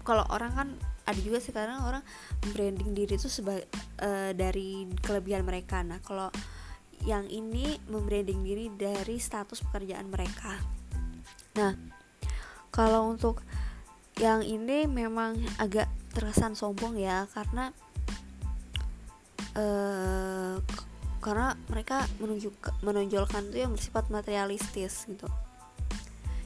Kalau 0.07 0.23
orang 0.31 0.51
kan 0.55 0.69
ada 1.03 1.19
juga 1.19 1.43
sekarang 1.43 1.83
orang 1.83 2.03
branding 2.55 2.95
diri 2.95 3.19
itu 3.19 3.27
sebagai 3.27 3.67
uh, 3.99 4.31
dari 4.31 4.87
kelebihan 5.03 5.43
mereka. 5.43 5.83
Nah 5.83 5.99
kalau 5.99 6.31
yang 7.03 7.27
ini 7.27 7.75
membranding 7.91 8.47
diri 8.47 8.71
dari 8.71 9.19
status 9.19 9.59
pekerjaan 9.67 10.07
mereka. 10.07 10.55
Nah 11.59 11.75
kalau 12.71 13.11
untuk 13.11 13.43
yang 14.15 14.39
ini 14.43 14.87
memang 14.87 15.35
agak 15.59 15.87
terkesan 16.13 16.57
sombong 16.57 16.97
ya 16.97 17.29
karena 17.31 17.71
uh, 19.55 20.57
karena 21.19 21.53
mereka 21.67 22.07
menunjuk 22.23 22.55
menonjolkan 22.81 23.51
tuh 23.51 23.59
yang 23.59 23.71
bersifat 23.75 24.07
materialistis 24.07 25.03
gitu. 25.05 25.27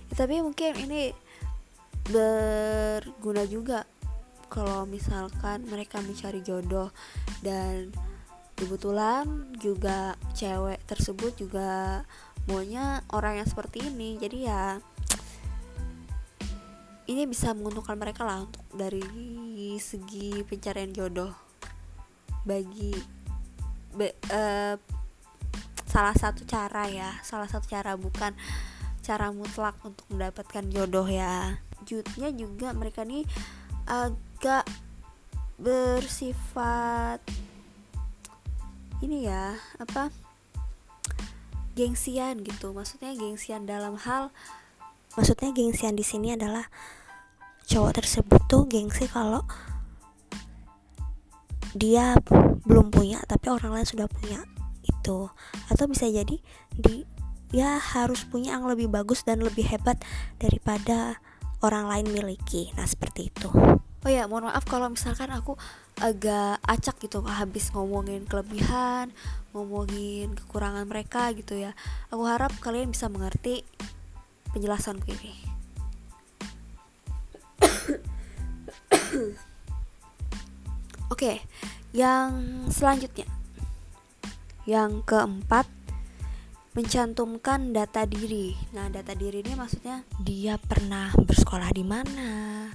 Ya, 0.09 0.13
tapi 0.17 0.41
mungkin 0.41 0.73
ini 0.81 1.13
berguna 2.09 3.47
juga 3.47 3.85
kalau 4.49 4.85
misalkan 4.85 5.65
mereka 5.65 6.01
mencari 6.01 6.43
jodoh 6.45 6.93
dan 7.41 7.93
kebetulan 8.53 9.49
juga 9.57 10.13
cewek 10.37 10.83
tersebut 10.85 11.33
juga 11.37 12.01
maunya 12.45 13.01
orang 13.13 13.41
yang 13.41 13.49
seperti 13.49 13.87
ini. 13.87 14.17
Jadi 14.19 14.45
ya 14.45 14.77
ini 17.13 17.29
bisa 17.29 17.53
menguntungkan 17.53 17.93
mereka 17.93 18.25
lah 18.25 18.41
untuk 18.41 18.65
dari 18.73 19.05
segi 19.77 20.41
pencarian 20.41 20.89
jodoh. 20.89 21.29
Bagi 22.41 22.97
be, 23.93 24.17
uh, 24.33 24.75
salah 25.85 26.17
satu 26.17 26.41
cara 26.49 26.89
ya 26.89 27.13
salah 27.21 27.45
satu 27.45 27.69
cara 27.69 27.93
bukan 27.93 28.33
cara 29.05 29.29
mutlak 29.29 29.77
untuk 29.85 30.09
mendapatkan 30.09 30.65
jodoh 30.73 31.05
ya. 31.05 31.61
Jutnya 31.85 32.33
juga 32.33 32.73
mereka 32.73 33.05
nih 33.05 33.29
agak 33.85 34.65
bersifat 35.61 37.21
ini 39.05 39.29
ya 39.29 39.53
apa 39.77 40.09
gengsian 41.77 42.41
gitu. 42.41 42.73
Maksudnya 42.73 43.13
gengsian 43.13 43.69
dalam 43.69 44.01
hal 44.01 44.33
maksudnya 45.13 45.53
gengsian 45.53 45.93
di 45.93 46.01
sini 46.01 46.33
adalah 46.33 46.65
cowok 47.67 48.03
tersebut 48.03 48.41
tuh 48.51 48.67
gengsi 48.67 49.07
kalau 49.07 49.43
dia 51.73 52.13
belum 52.63 52.93
punya 52.93 53.19
tapi 53.25 53.49
orang 53.49 53.73
lain 53.73 53.87
sudah 53.87 54.05
punya 54.05 54.43
itu. 54.85 55.29
Atau 55.71 55.89
bisa 55.89 56.05
jadi 56.05 56.37
di 56.73 57.07
ya 57.53 57.77
harus 57.77 58.25
punya 58.25 58.57
yang 58.57 58.65
lebih 58.65 58.89
bagus 58.89 59.21
dan 59.25 59.41
lebih 59.41 59.65
hebat 59.69 60.01
daripada 60.37 61.17
orang 61.61 61.89
lain 61.89 62.07
miliki. 62.13 62.73
Nah 62.77 62.85
seperti 62.85 63.33
itu. 63.33 63.49
Oh 64.03 64.11
ya 64.11 64.27
mohon 64.27 64.51
maaf 64.51 64.67
kalau 64.67 64.91
misalkan 64.91 65.31
aku 65.31 65.55
agak 66.03 66.59
acak 66.67 66.99
gitu 66.99 67.23
habis 67.23 67.71
ngomongin 67.71 68.27
kelebihan 68.27 69.15
ngomongin 69.55 70.35
kekurangan 70.35 70.83
mereka 70.83 71.31
gitu 71.31 71.55
ya. 71.55 71.71
Aku 72.11 72.27
harap 72.27 72.51
kalian 72.59 72.91
bisa 72.91 73.07
mengerti 73.07 73.63
penjelasanku 74.51 75.07
ini 75.09 75.62
Oke, 81.13 81.45
yang 81.93 82.65
selanjutnya. 82.73 83.29
Yang 84.65 85.05
keempat, 85.05 85.69
mencantumkan 86.73 87.69
data 87.69 88.09
diri. 88.09 88.57
Nah, 88.73 88.89
data 88.89 89.13
diri 89.13 89.45
ini 89.45 89.53
maksudnya 89.53 90.01
dia 90.17 90.57
pernah 90.57 91.13
bersekolah 91.13 91.69
di 91.69 91.85
mana, 91.85 92.65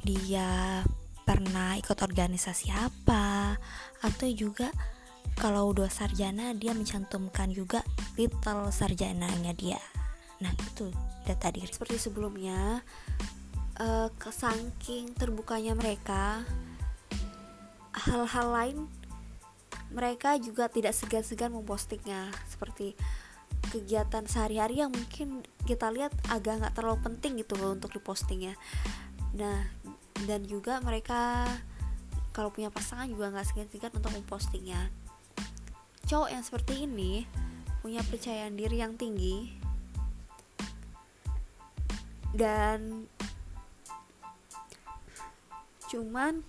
dia 0.00 0.80
pernah 1.22 1.76
ikut 1.76 1.98
organisasi 2.00 2.72
apa, 2.72 3.60
atau 4.00 4.28
juga 4.32 4.72
kalau 5.36 5.72
udah 5.72 5.88
sarjana 5.88 6.52
dia 6.56 6.72
mencantumkan 6.72 7.52
juga 7.52 7.84
titel 8.16 8.72
sarjananya 8.72 9.52
dia. 9.52 9.80
Nah, 10.42 10.50
itu 10.58 10.90
data 11.22 11.54
diri. 11.54 11.70
Seperti 11.70 12.00
sebelumnya, 12.00 12.82
uh, 13.80 14.08
kesangking 14.20 15.14
terbukanya 15.14 15.72
mereka 15.72 16.44
hal-hal 17.92 18.48
lain 18.50 18.78
mereka 19.92 20.40
juga 20.40 20.72
tidak 20.72 20.96
segan-segan 20.96 21.52
mempostingnya. 21.52 22.32
Seperti 22.48 22.96
kegiatan 23.68 24.24
sehari-hari 24.24 24.80
yang 24.80 24.90
mungkin 24.90 25.44
kita 25.68 25.92
lihat 25.92 26.12
agak 26.32 26.64
nggak 26.64 26.74
terlalu 26.74 26.98
penting 27.04 27.38
gitu 27.44 27.54
loh 27.60 27.76
untuk 27.76 27.92
dipostingnya. 27.92 28.56
Nah 29.36 29.68
dan 30.24 30.48
juga 30.48 30.80
mereka 30.80 31.46
kalau 32.32 32.48
punya 32.48 32.72
pasangan 32.72 33.06
juga 33.06 33.28
nggak 33.28 33.46
segan-segan 33.52 33.92
untuk 33.92 34.12
mempostingnya. 34.16 34.88
Cowok 36.08 36.28
yang 36.32 36.42
seperti 36.42 36.88
ini 36.88 37.28
punya 37.84 38.00
percayaan 38.00 38.56
diri 38.56 38.80
yang 38.80 38.96
tinggi 38.96 39.52
dan 42.32 43.04
cuman 45.92 46.40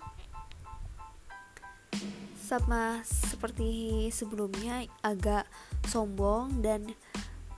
sama 2.39 3.03
seperti 3.03 4.08
sebelumnya 4.08 4.88
agak 5.03 5.43
sombong 5.91 6.63
dan 6.63 6.95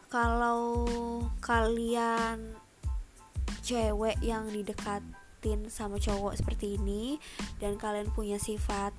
kalau 0.10 0.88
kalian 1.46 2.58
cewek 3.62 4.18
yang 4.26 4.50
didekatin 4.50 5.70
sama 5.70 6.02
cowok 6.02 6.42
seperti 6.42 6.82
ini 6.82 7.22
dan 7.62 7.78
kalian 7.78 8.10
punya 8.14 8.42
sifat 8.42 8.94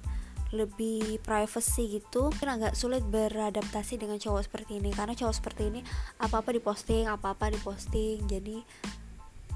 lebih 0.54 1.18
privacy 1.26 1.98
gitu 1.98 2.30
kan 2.38 2.54
agak 2.60 2.78
sulit 2.78 3.02
beradaptasi 3.02 3.98
dengan 3.98 4.22
cowok 4.22 4.46
seperti 4.46 4.78
ini. 4.78 4.94
Karena 4.94 5.18
cowok 5.18 5.34
seperti 5.34 5.62
ini 5.74 5.80
apa-apa 6.22 6.54
diposting 6.54 7.10
apa-apa 7.10 7.50
diposting. 7.50 8.22
Jadi 8.30 8.62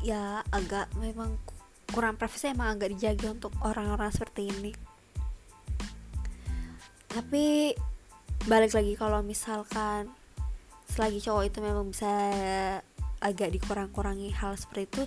ya 0.02 0.42
agak 0.50 0.90
memang 0.98 1.38
kurang 1.90 2.16
privacy 2.16 2.50
emang 2.50 2.78
agak 2.78 2.94
dijaga 2.96 3.34
untuk 3.34 3.52
orang-orang 3.62 4.10
seperti 4.10 4.50
ini. 4.50 4.72
Tapi 7.10 7.74
balik 8.46 8.72
lagi 8.72 8.94
kalau 8.94 9.20
misalkan 9.20 10.08
selagi 10.90 11.22
cowok 11.22 11.44
itu 11.46 11.58
memang 11.62 11.90
bisa 11.90 12.10
agak 13.20 13.52
dikurang-kurangi 13.52 14.32
hal 14.32 14.56
seperti 14.56 14.88
itu 14.88 15.02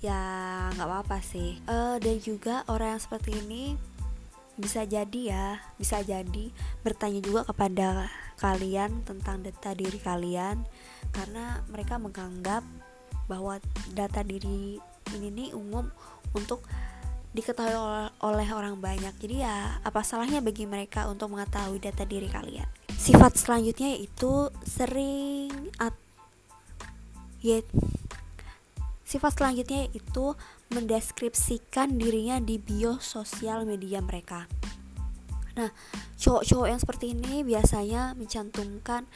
ya 0.00 0.20
nggak 0.74 0.88
apa-apa 0.88 1.18
sih. 1.20 1.58
Uh, 1.66 1.98
dan 1.98 2.16
juga 2.22 2.62
orang 2.70 2.96
yang 2.96 3.02
seperti 3.02 3.30
ini 3.34 3.74
bisa 4.58 4.82
jadi 4.82 5.20
ya 5.22 5.46
bisa 5.78 6.02
jadi 6.02 6.50
bertanya 6.82 7.22
juga 7.22 7.46
kepada 7.46 8.10
kalian 8.38 9.02
tentang 9.06 9.42
data 9.42 9.74
diri 9.74 9.98
kalian. 9.98 10.62
Karena 11.10 11.62
mereka 11.70 11.98
menganggap 11.98 12.62
bahwa 13.28 13.60
data 13.92 14.24
diri 14.24 14.80
ini 15.14 15.28
nih 15.32 15.48
umum 15.56 15.88
untuk 16.34 16.64
diketahui 17.36 17.76
oleh 18.24 18.48
orang 18.50 18.80
banyak. 18.80 19.12
Jadi 19.20 19.44
ya 19.44 19.78
apa 19.84 20.00
salahnya 20.00 20.40
bagi 20.40 20.64
mereka 20.64 21.06
untuk 21.06 21.30
mengetahui 21.32 21.78
data 21.78 22.08
diri 22.08 22.26
kalian? 22.26 22.66
Sifat 22.98 23.36
selanjutnya 23.36 23.94
yaitu 23.94 24.48
sering 24.64 25.70
at 25.78 25.94
ya 27.38 27.62
sifat 29.06 29.38
selanjutnya 29.38 29.86
yaitu 29.88 30.34
mendeskripsikan 30.74 31.96
dirinya 31.96 32.42
di 32.42 32.58
bio 32.58 32.98
sosial 32.98 33.64
media 33.68 34.02
mereka. 34.02 34.50
Nah 35.54 35.70
cowok-cowok 36.18 36.66
yang 36.68 36.80
seperti 36.80 37.06
ini 37.14 37.46
biasanya 37.46 38.18
mencantumkan 38.18 39.06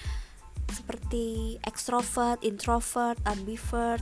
seperti 0.72 1.58
extrovert, 1.66 2.40
introvert, 2.40 3.18
ambivert, 3.26 4.00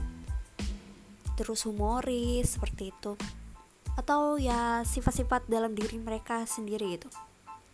terus 1.41 1.65
humoris 1.65 2.55
seperti 2.55 2.93
itu 2.93 3.17
atau 3.97 4.37
ya 4.37 4.85
sifat-sifat 4.85 5.49
dalam 5.49 5.73
diri 5.73 5.97
mereka 5.97 6.45
sendiri 6.45 7.01
itu 7.01 7.09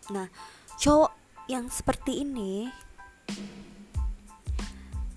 nah 0.10 0.32
cowok 0.80 1.12
yang 1.52 1.68
seperti 1.68 2.24
ini 2.24 2.72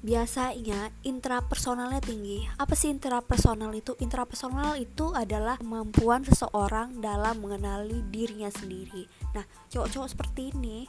biasanya 0.00 0.88
intrapersonalnya 1.04 2.00
tinggi. 2.00 2.48
Apa 2.56 2.72
sih 2.72 2.88
intrapersonal 2.88 3.68
itu? 3.76 3.92
Intrapersonal 4.00 4.80
itu 4.80 5.12
adalah 5.12 5.60
kemampuan 5.60 6.24
seseorang 6.24 7.04
dalam 7.04 7.36
mengenali 7.44 8.00
dirinya 8.08 8.48
sendiri. 8.48 9.04
Nah, 9.36 9.44
cowok-cowok 9.68 10.08
seperti 10.08 10.56
ini 10.56 10.88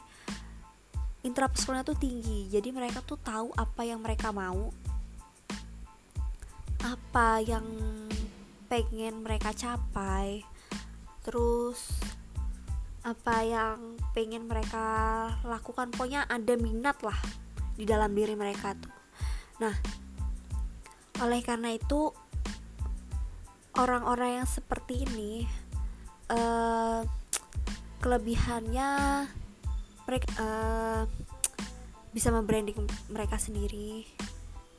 intrapersonalnya 1.22 1.86
tuh 1.86 1.98
tinggi. 2.00 2.48
Jadi 2.48 2.68
mereka 2.72 3.04
tuh 3.04 3.20
tahu 3.20 3.52
apa 3.54 3.84
yang 3.84 4.00
mereka 4.00 4.32
mau, 4.32 4.72
apa 6.82 7.38
yang 7.42 7.64
pengen 8.66 9.22
mereka 9.22 9.54
capai. 9.54 10.42
Terus 11.22 12.02
apa 13.02 13.42
yang 13.42 13.98
pengen 14.14 14.46
mereka 14.50 14.86
lakukan. 15.46 15.90
Pokoknya 15.94 16.26
ada 16.26 16.54
minat 16.58 16.98
lah 17.02 17.18
di 17.74 17.86
dalam 17.86 18.12
diri 18.14 18.34
mereka 18.34 18.74
tuh. 18.74 18.94
Nah 19.62 19.74
oleh 21.22 21.38
karena 21.44 21.70
itu 21.70 22.10
orang-orang 23.78 24.42
yang 24.42 24.48
seperti 24.48 25.06
ini 25.06 25.46
uh, 26.32 27.06
kelebihannya 28.02 28.90
mereka 30.02 30.28
uh, 30.42 31.02
bisa 32.10 32.28
membranding 32.34 32.76
mereka 33.08 33.38
sendiri 33.38 34.04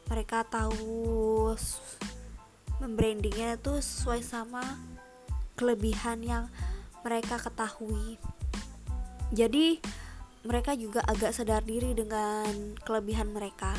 mereka 0.07 0.43
tahu 0.47 1.55
membrandingnya 2.83 3.55
tuh 3.59 3.79
sesuai 3.79 4.21
sama 4.23 4.63
kelebihan 5.55 6.19
yang 6.25 6.45
mereka 7.03 7.39
ketahui. 7.39 8.19
Jadi 9.31 9.79
mereka 10.43 10.75
juga 10.75 10.99
agak 11.07 11.31
sadar 11.31 11.63
diri 11.63 11.95
dengan 11.95 12.75
kelebihan 12.83 13.31
mereka 13.31 13.71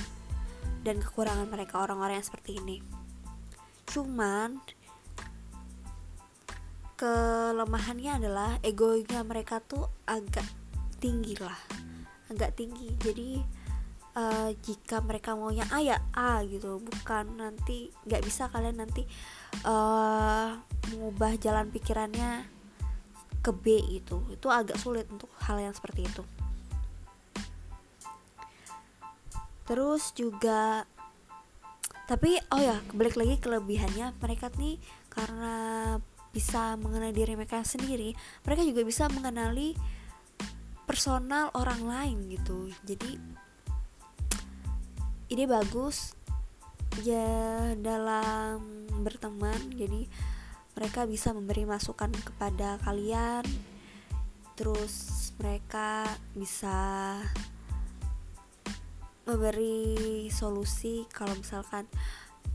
dan 0.84 1.00
kekurangan 1.00 1.48
mereka 1.48 1.84
orang-orang 1.84 2.20
yang 2.20 2.26
seperti 2.26 2.60
ini. 2.60 2.80
Cuman 3.88 4.60
kelemahannya 6.96 8.22
adalah 8.22 8.56
egonya 8.64 9.20
mereka 9.26 9.60
tuh 9.60 9.90
agak 10.08 10.46
tinggi 11.02 11.36
lah 11.36 11.84
agak 12.32 12.56
tinggi. 12.56 12.90
Jadi 12.98 13.28
uh, 14.14 14.50
jika 14.62 15.02
mereka 15.02 15.34
maunya 15.36 15.66
A 15.70 15.78
ya 15.82 15.98
A 16.14 16.40
gitu. 16.46 16.80
Bukan 16.80 17.38
nanti 17.38 17.90
nggak 18.06 18.22
bisa 18.24 18.48
kalian 18.48 18.80
nanti 18.80 19.04
uh, 19.66 20.58
mengubah 20.94 21.36
jalan 21.38 21.68
pikirannya 21.70 22.46
ke 23.44 23.52
B 23.52 23.76
itu 24.00 24.24
itu 24.32 24.46
agak 24.48 24.80
sulit 24.80 25.04
untuk 25.12 25.28
hal 25.44 25.60
yang 25.60 25.74
seperti 25.76 26.06
itu. 26.06 26.22
Terus 29.68 30.14
juga 30.16 30.88
tapi 32.04 32.36
oh 32.52 32.60
ya 32.60 32.80
balik 32.92 33.16
lagi 33.20 33.36
kelebihannya. 33.40 34.16
Mereka 34.20 34.54
nih 34.56 34.80
karena 35.12 35.54
bisa 36.34 36.74
mengenali 36.74 37.14
diri 37.14 37.38
mereka 37.38 37.62
sendiri 37.62 38.10
mereka 38.42 38.66
juga 38.66 38.82
bisa 38.82 39.06
mengenali 39.06 39.78
personal 40.82 41.54
orang 41.54 41.80
lain 41.86 42.16
gitu. 42.28 42.68
Jadi 42.82 43.16
ini 45.32 45.44
bagus 45.48 46.12
ya 47.02 47.72
dalam 47.80 48.86
berteman 49.02 49.58
jadi 49.74 50.06
mereka 50.74 51.06
bisa 51.06 51.30
memberi 51.30 51.66
masukan 51.66 52.10
kepada 52.12 52.78
kalian 52.82 53.42
terus 54.54 55.30
mereka 55.38 56.06
bisa 56.34 57.18
memberi 59.24 60.28
solusi 60.28 61.08
kalau 61.10 61.32
misalkan 61.34 61.88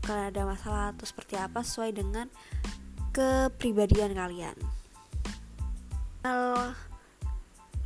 kalian 0.06 0.32
ada 0.32 0.42
masalah 0.48 0.84
atau 0.94 1.04
seperti 1.04 1.36
apa 1.36 1.60
sesuai 1.60 1.92
dengan 1.92 2.26
kepribadian 3.10 4.14
kalian. 4.14 4.56
Hal 6.22 6.72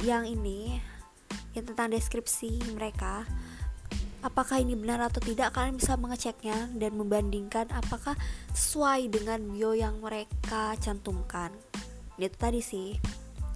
yang 0.04 0.28
ini 0.28 0.78
yang 1.56 1.64
tentang 1.64 1.96
deskripsi 1.96 2.76
mereka 2.76 3.24
apakah 4.24 4.56
ini 4.56 4.72
benar 4.72 5.04
atau 5.04 5.20
tidak 5.20 5.52
kalian 5.52 5.76
bisa 5.76 6.00
mengeceknya 6.00 6.72
dan 6.80 6.96
membandingkan 6.96 7.68
apakah 7.76 8.16
sesuai 8.56 9.12
dengan 9.12 9.44
bio 9.52 9.76
yang 9.76 10.00
mereka 10.00 10.72
cantumkan. 10.80 11.52
Itu 12.16 12.32
tadi 12.40 12.64
sih 12.64 12.96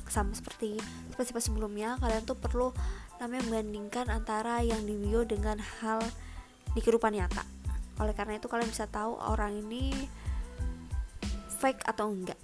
sama 0.05 0.37
seperti 0.37 0.77
seperti 1.09 1.41
sebelumnya 1.41 1.97
kalian 2.01 2.29
tuh 2.29 2.37
perlu 2.37 2.77
namanya 3.17 3.49
membandingkan 3.49 4.13
antara 4.13 4.61
yang 4.61 4.85
di 4.85 4.93
bio 4.93 5.25
dengan 5.25 5.57
hal 5.81 6.05
di 6.77 6.85
kehidupan 6.85 7.17
nyata. 7.17 7.49
Oleh 8.05 8.13
karena 8.13 8.37
itu 8.37 8.47
kalian 8.47 8.69
bisa 8.69 8.85
tahu 8.85 9.17
orang 9.17 9.65
ini 9.65 9.97
fake 11.59 11.81
atau 11.89 12.13
enggak. 12.13 12.39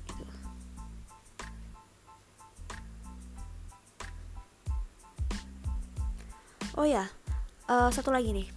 Oh 6.75 6.89
ya 6.89 7.07
uh, 7.69 7.91
satu 7.93 8.11
lagi 8.15 8.33
nih 8.33 8.49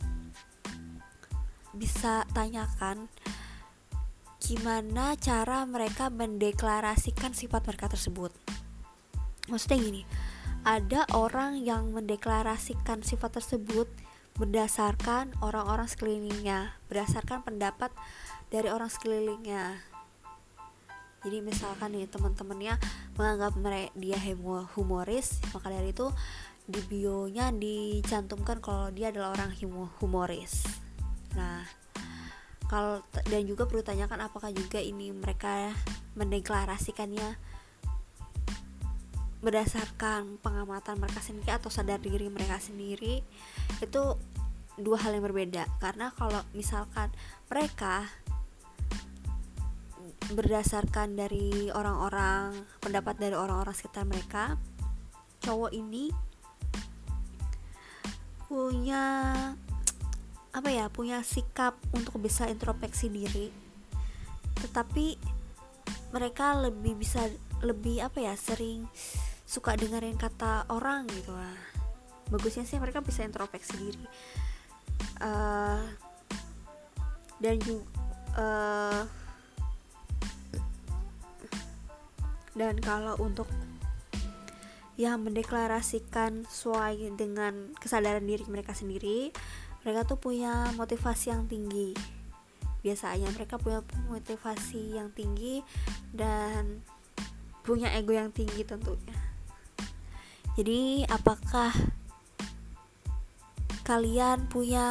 bisa 1.78 2.26
tanyakan 2.34 3.12
gimana 4.42 5.14
cara 5.20 5.68
mereka 5.68 6.08
mendeklarasikan 6.08 7.36
sifat 7.36 7.68
mereka 7.68 7.92
tersebut 7.92 8.32
maksudnya 9.52 9.78
gini 9.80 10.02
ada 10.68 11.08
orang 11.16 11.64
yang 11.64 11.96
mendeklarasikan 11.96 13.00
sifat 13.00 13.40
tersebut 13.40 13.88
berdasarkan 14.38 15.34
orang-orang 15.42 15.90
sekelilingnya, 15.90 16.78
berdasarkan 16.92 17.42
pendapat 17.42 17.90
dari 18.54 18.70
orang 18.70 18.92
sekelilingnya. 18.92 19.82
Jadi 21.26 21.38
misalkan 21.42 21.98
nih 21.98 22.06
teman-temannya 22.12 22.78
menganggap 23.18 23.58
mereka 23.58 23.90
dia 23.98 24.20
humoris, 24.78 25.42
maka 25.52 25.74
dari 25.74 25.92
itu 25.92 26.12
di 26.68 26.84
bionya 26.84 27.56
dicantumkan 27.56 28.60
kalau 28.60 28.92
dia 28.92 29.10
adalah 29.10 29.32
orang 29.32 29.56
humoris. 30.04 30.68
Nah, 31.40 31.64
kalau 32.68 33.00
dan 33.32 33.48
juga 33.48 33.64
perlu 33.64 33.80
tanyakan 33.80 34.28
apakah 34.28 34.52
juga 34.52 34.84
ini 34.84 35.16
mereka 35.16 35.72
mendeklarasikannya 36.20 37.40
berdasarkan 39.40 40.44
pengamatan 40.44 41.00
mereka 41.00 41.24
sendiri 41.24 41.56
atau 41.56 41.72
sadar 41.72 42.04
diri 42.04 42.28
mereka 42.28 42.60
sendiri 42.60 43.24
itu 43.80 44.04
dua 44.76 44.98
hal 45.00 45.16
yang 45.16 45.26
berbeda 45.30 45.64
karena 45.80 46.12
kalau 46.12 46.42
misalkan 46.52 47.14
mereka 47.48 48.04
berdasarkan 50.34 51.16
dari 51.16 51.72
orang-orang 51.72 52.52
pendapat 52.84 53.16
dari 53.16 53.38
orang-orang 53.38 53.72
sekitar 53.78 54.04
mereka 54.04 54.60
cowok 55.40 55.72
ini 55.72 56.12
punya 58.48 59.04
apa 60.56 60.70
ya 60.74 60.90
punya 60.90 61.22
sikap 61.22 61.78
untuk 61.94 62.18
bisa 62.24 62.50
introspeksi 62.50 63.12
diri. 63.12 63.52
Tetapi 64.58 65.20
mereka 66.16 66.58
lebih 66.58 66.98
bisa 66.98 67.28
lebih 67.62 68.02
apa 68.02 68.24
ya 68.24 68.34
sering 68.34 68.88
suka 69.48 69.76
dengerin 69.76 70.18
kata 70.18 70.66
orang 70.72 71.06
gitu 71.12 71.36
lah. 71.36 71.56
Bagusnya 72.32 72.68
sih 72.68 72.80
mereka 72.80 73.04
bisa 73.04 73.24
introspeksi 73.24 73.76
diri. 73.78 74.06
Uh, 75.22 75.84
dan 77.38 77.62
juga 77.62 77.86
uh, 78.38 78.42
eh, 78.42 79.04
dan 82.58 82.74
kalau 82.82 83.14
untuk 83.22 83.46
yang 84.98 85.22
mendeklarasikan 85.22 86.50
sesuai 86.50 87.14
dengan 87.14 87.72
kesadaran 87.78 88.26
diri 88.26 88.44
mereka 88.50 88.74
sendiri. 88.74 89.30
Mereka 89.86 90.10
tuh 90.10 90.18
punya 90.18 90.74
motivasi 90.74 91.30
yang 91.30 91.46
tinggi. 91.46 91.94
Biasanya 92.82 93.30
mereka 93.32 93.62
punya 93.62 93.86
motivasi 94.10 94.98
yang 94.98 95.14
tinggi 95.14 95.62
dan 96.10 96.82
punya 97.62 97.94
ego 97.94 98.18
yang 98.18 98.34
tinggi 98.34 98.66
tentunya. 98.66 99.16
Jadi 100.58 101.06
apakah 101.06 101.70
kalian 103.86 104.50
punya 104.50 104.88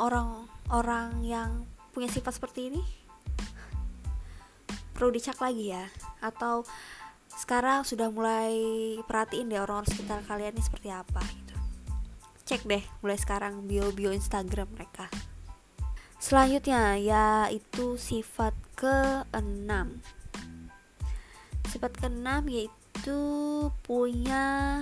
orang-orang 0.00 1.20
yang 1.20 1.50
punya 1.92 2.08
sifat 2.08 2.40
seperti 2.40 2.72
ini? 2.72 2.82
Perlu 4.96 5.12
dicek 5.12 5.36
lagi 5.36 5.76
ya. 5.76 5.84
Atau 6.24 6.64
sekarang 7.34 7.82
sudah 7.82 8.08
mulai 8.10 8.54
perhatiin 9.04 9.50
deh 9.50 9.60
orang-orang 9.60 9.90
sekitar 9.90 10.22
kalian 10.24 10.54
ini 10.54 10.62
seperti 10.62 10.88
apa 10.94 11.22
gitu. 11.22 11.56
Cek 12.44 12.62
deh 12.68 12.84
mulai 13.00 13.18
sekarang 13.18 13.66
bio-bio 13.66 14.14
Instagram 14.14 14.70
mereka. 14.72 15.10
Selanjutnya 16.22 16.96
yaitu 16.96 18.00
sifat 18.00 18.56
ke-6. 18.78 19.70
Sifat 21.68 21.92
ke-6 22.00 22.28
yaitu 22.48 22.84
itu 23.04 23.20
punya 23.84 24.80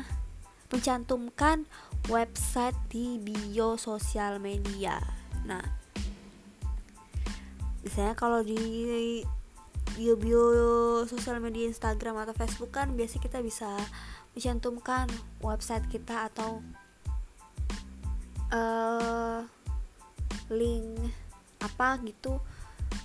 mencantumkan 0.71 1.67
website 2.07 2.79
di 2.87 3.19
bio 3.19 3.75
sosial 3.75 4.39
media. 4.39 5.03
Nah, 5.43 5.65
misalnya 7.83 8.15
kalau 8.15 8.47
di 8.47 9.27
bio-bio 9.97 10.45
sosial 11.05 11.43
media 11.43 11.69
Instagram 11.69 12.21
atau 12.23 12.35
Facebook 12.37 12.73
kan 12.73 12.93
biasa 12.97 13.21
kita 13.21 13.45
bisa 13.45 13.69
mencantumkan 14.33 15.09
website 15.45 15.85
kita 15.93 16.33
atau 16.33 16.65
uh, 18.53 19.45
link 20.53 20.97
apa 21.61 22.01
gitu 22.05 22.41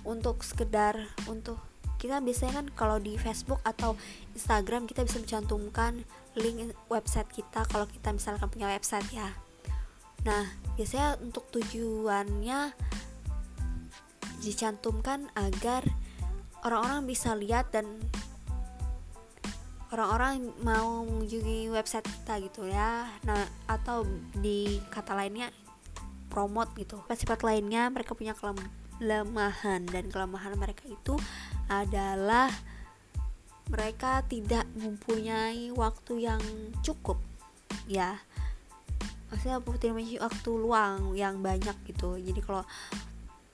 untuk 0.04 0.44
sekedar 0.44 0.96
untuk 1.28 1.60
kita 1.98 2.22
biasanya 2.22 2.62
kan 2.62 2.66
kalau 2.78 2.96
di 3.02 3.18
Facebook 3.18 3.58
atau 3.66 3.98
Instagram 4.32 4.86
kita 4.86 5.02
bisa 5.02 5.18
mencantumkan 5.18 6.06
link 6.38 6.70
website 6.86 7.26
kita 7.34 7.66
kalau 7.66 7.90
kita 7.90 8.14
misalkan 8.14 8.46
punya 8.46 8.70
website 8.70 9.08
ya. 9.10 9.34
Nah 10.22 10.46
biasanya 10.78 11.18
untuk 11.18 11.50
tujuannya 11.50 12.70
dicantumkan 14.38 15.26
agar 15.34 15.82
orang-orang 16.66 17.06
bisa 17.06 17.34
lihat 17.36 17.70
dan 17.70 17.86
orang-orang 19.88 20.52
mau 20.60 21.04
mengunjungi 21.06 21.72
website 21.72 22.04
kita 22.04 22.40
gitu 22.44 22.68
ya. 22.68 23.08
Nah 23.24 23.44
atau 23.70 24.04
di 24.36 24.80
kata 24.92 25.16
lainnya 25.16 25.48
promote 26.28 26.76
gitu. 26.76 27.00
Sifat 27.08 27.40
lainnya 27.44 27.88
mereka 27.88 28.12
punya 28.12 28.36
kelemahan. 28.36 29.82
Dan 29.88 30.12
kelemahan 30.12 30.54
mereka 30.60 30.84
itu 30.84 31.16
adalah 31.72 32.52
mereka 33.68 34.24
tidak 34.28 34.64
mempunyai 34.76 35.72
waktu 35.72 36.28
yang 36.28 36.40
cukup 36.84 37.20
ya. 37.88 38.16
Maksudnya 39.28 39.60
mempunyai 39.60 40.16
waktu 40.20 40.50
luang 40.56 41.12
yang 41.12 41.40
banyak 41.44 41.76
gitu. 41.84 42.16
Jadi 42.16 42.40
kalau 42.40 42.64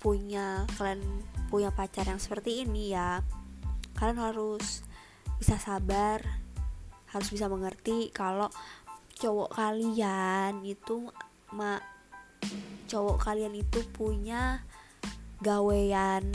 punya 0.05 0.69
kalian 0.77 1.01
punya 1.49 1.73
pacar 1.73 2.05
yang 2.05 2.21
seperti 2.21 2.69
ini 2.69 2.93
ya 2.93 3.25
kalian 3.97 4.21
harus 4.21 4.85
bisa 5.41 5.57
sabar 5.57 6.21
harus 7.09 7.29
bisa 7.33 7.49
mengerti 7.49 8.13
kalau 8.13 8.53
cowok 9.17 9.57
kalian 9.57 10.61
itu 10.61 11.09
ma 11.57 11.81
cowok 12.85 13.17
kalian 13.17 13.57
itu 13.57 13.81
punya 13.97 14.61
gawean 15.41 16.29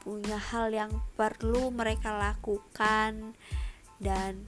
punya 0.00 0.40
hal 0.40 0.72
yang 0.72 0.92
perlu 1.20 1.68
mereka 1.68 2.16
lakukan 2.16 3.36
dan 4.00 4.40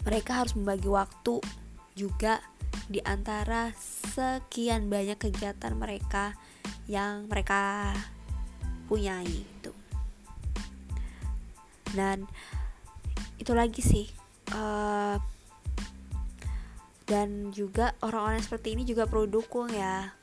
mereka 0.00 0.44
harus 0.44 0.56
membagi 0.56 0.88
waktu 0.88 1.44
juga 1.92 2.40
di 2.90 2.98
antara 3.02 3.70
sekian 4.14 4.90
banyak 4.90 5.18
kegiatan 5.18 5.74
mereka 5.78 6.34
yang 6.90 7.30
mereka 7.30 7.94
punyai 8.90 9.46
itu 9.46 9.72
dan 11.94 12.26
itu 13.38 13.52
lagi 13.54 13.82
sih 13.82 14.06
uh, 14.54 15.18
dan 17.10 17.50
juga 17.50 17.98
orang-orang 18.06 18.38
seperti 18.38 18.78
ini 18.78 18.86
juga 18.86 19.10
perlu 19.10 19.26
dukung 19.26 19.66
ya. 19.74 20.14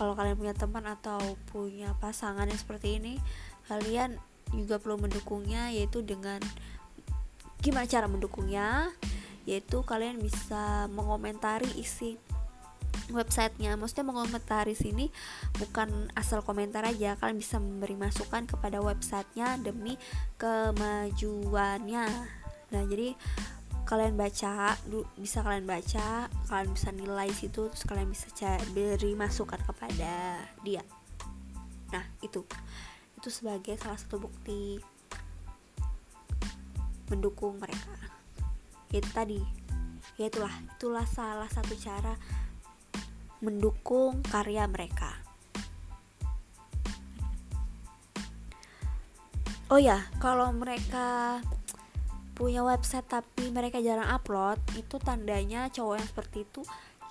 Kalau 0.00 0.16
kalian 0.16 0.40
punya 0.40 0.56
teman 0.56 0.88
atau 0.88 1.20
punya 1.52 1.92
pasangan 2.00 2.48
yang 2.48 2.56
seperti 2.56 2.96
ini 2.96 3.20
kalian 3.68 4.16
juga 4.56 4.80
perlu 4.80 4.96
mendukungnya 4.96 5.68
yaitu 5.68 6.00
dengan 6.00 6.40
gimana 7.60 7.84
cara 7.84 8.08
mendukungnya 8.08 8.88
yaitu 9.48 9.80
kalian 9.84 10.20
bisa 10.20 10.88
mengomentari 10.92 11.68
isi 11.76 12.16
websitenya. 13.10 13.74
Maksudnya 13.74 14.06
mengomentari 14.06 14.74
sini 14.78 15.10
bukan 15.58 16.10
asal 16.14 16.42
komentar 16.46 16.86
aja 16.86 17.18
kalian 17.18 17.38
bisa 17.38 17.58
memberi 17.58 17.98
masukan 17.98 18.46
kepada 18.46 18.78
websitenya 18.82 19.58
demi 19.60 19.98
kemajuannya. 20.38 22.06
Nah 22.70 22.82
jadi 22.86 23.14
kalian 23.86 24.14
baca 24.14 24.78
bisa 25.18 25.42
kalian 25.42 25.66
baca 25.66 26.30
kalian 26.46 26.70
bisa 26.70 26.88
nilai 26.94 27.30
situ 27.34 27.66
terus 27.66 27.82
kalian 27.82 28.06
bisa 28.14 28.30
beri 28.70 29.18
masukan 29.18 29.58
kepada 29.58 30.38
dia. 30.62 30.82
Nah 31.90 32.04
itu. 32.22 32.46
Itu 33.20 33.28
sebagai 33.28 33.76
salah 33.76 34.00
satu 34.00 34.16
bukti 34.16 34.80
mendukung 37.10 37.58
mereka 37.58 37.99
itu 38.90 39.08
tadi. 39.14 39.40
Ya 40.18 40.28
itulah 40.28 40.52
itulah 40.76 41.06
salah 41.08 41.48
satu 41.48 41.72
cara 41.78 42.18
mendukung 43.40 44.20
karya 44.26 44.68
mereka. 44.68 45.16
Oh 49.70 49.78
ya 49.78 50.02
kalau 50.18 50.50
mereka 50.50 51.38
punya 52.34 52.66
website 52.66 53.06
tapi 53.06 53.52
mereka 53.54 53.78
jarang 53.78 54.08
upload 54.08 54.58
itu 54.74 54.96
tandanya 54.98 55.68
cowok 55.68 56.00
yang 56.00 56.08
seperti 56.08 56.38
itu 56.48 56.62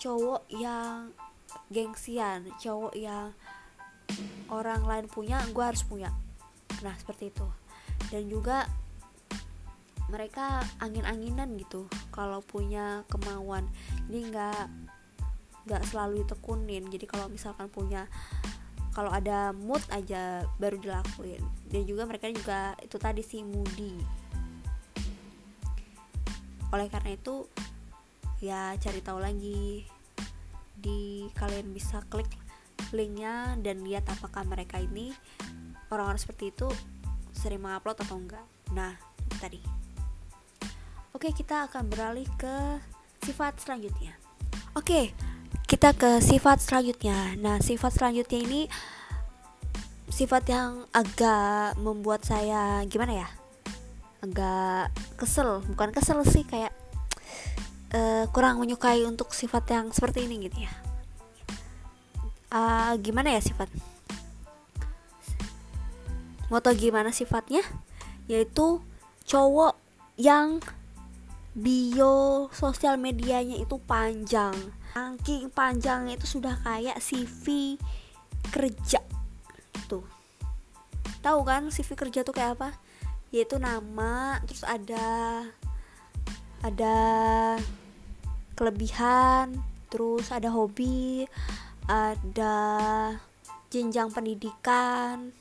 cowok 0.02 0.42
yang 0.50 1.14
gengsian 1.70 2.50
cowok 2.58 2.98
yang 2.98 3.30
orang 4.50 4.82
lain 4.84 5.06
punya 5.06 5.40
gue 5.54 5.64
harus 5.64 5.86
punya. 5.86 6.12
Nah 6.82 6.98
seperti 6.98 7.30
itu. 7.30 7.48
Dan 8.10 8.26
juga 8.28 8.66
mereka 10.10 10.66
angin-anginan 10.82 11.54
gitu. 11.56 11.86
Kalau 12.10 12.42
punya 12.42 13.06
kemauan. 13.08 13.70
Ini 14.10 14.34
nggak 14.34 14.64
nggak 15.70 15.84
selalu 15.94 16.26
ditekunin. 16.26 16.90
Jadi 16.90 17.06
kalau 17.06 17.30
misalkan 17.30 17.70
punya 17.70 18.10
kalau 18.90 19.14
ada 19.14 19.54
mood 19.54 19.80
aja 19.94 20.44
baru 20.58 20.82
dilakuin. 20.82 21.46
Dan 21.70 21.86
juga 21.86 22.10
mereka 22.10 22.28
juga 22.34 22.74
itu 22.82 22.98
tadi 22.98 23.22
si 23.22 23.46
moody. 23.46 23.94
Oleh 26.74 26.90
karena 26.90 27.14
itu 27.14 27.46
ya 28.42 28.74
cari 28.82 29.00
tahu 29.06 29.22
lagi. 29.22 29.86
Di 30.80 31.30
kalian 31.38 31.70
bisa 31.72 32.02
klik 32.10 32.30
linknya 32.90 33.54
dan 33.62 33.86
lihat 33.86 34.10
apakah 34.10 34.42
mereka 34.48 34.82
ini 34.82 35.14
orang-orang 35.94 36.18
seperti 36.18 36.50
itu 36.50 36.68
sering 37.30 37.62
mengupload 37.62 38.02
atau 38.02 38.18
enggak. 38.18 38.48
Nah 38.74 38.98
tadi 39.38 39.79
oke 41.14 41.30
kita 41.34 41.70
akan 41.70 41.90
beralih 41.90 42.28
ke 42.38 42.80
sifat 43.24 43.60
selanjutnya. 43.62 44.16
Oke 44.78 45.14
kita 45.70 45.94
ke 45.94 46.18
sifat 46.18 46.62
selanjutnya. 46.66 47.38
Nah 47.38 47.62
sifat 47.62 47.94
selanjutnya 47.94 48.40
ini 48.42 48.62
sifat 50.10 50.44
yang 50.50 50.90
agak 50.90 51.78
membuat 51.78 52.26
saya 52.26 52.82
gimana 52.90 53.26
ya? 53.26 53.28
Agak 54.26 54.90
kesel. 55.16 55.62
Bukan 55.70 55.94
kesel 55.94 56.26
sih 56.26 56.42
kayak 56.44 56.74
uh, 57.94 58.26
kurang 58.34 58.58
menyukai 58.58 59.06
untuk 59.06 59.32
sifat 59.32 59.70
yang 59.70 59.86
seperti 59.94 60.26
ini 60.26 60.50
gitu 60.50 60.66
ya. 60.66 60.74
Uh, 62.50 62.98
gimana 62.98 63.38
ya 63.38 63.42
sifat? 63.42 63.70
Mau 66.50 66.58
tau 66.66 66.74
gimana 66.74 67.14
sifatnya? 67.14 67.62
Yaitu 68.26 68.82
cowok 69.30 69.78
yang 70.18 70.58
bio 71.54 72.48
sosial 72.54 72.98
medianya 73.02 73.58
itu 73.58 73.82
panjang. 73.84 74.54
Ranking 74.94 75.50
panjangnya 75.54 76.18
itu 76.18 76.40
sudah 76.40 76.58
kayak 76.62 76.98
CV 77.02 77.78
kerja. 78.54 79.02
Tuh. 79.90 80.06
Tahu 81.22 81.40
kan 81.46 81.70
CV 81.70 81.90
kerja 81.98 82.22
tuh 82.22 82.34
kayak 82.34 82.58
apa? 82.60 82.70
Yaitu 83.30 83.62
nama 83.62 84.42
terus 84.46 84.66
ada 84.66 85.46
ada 86.60 86.98
kelebihan 88.60 89.56
terus 89.88 90.28
ada 90.36 90.52
hobi 90.52 91.24
ada 91.88 92.56
jenjang 93.72 94.12
pendidikan 94.12 95.32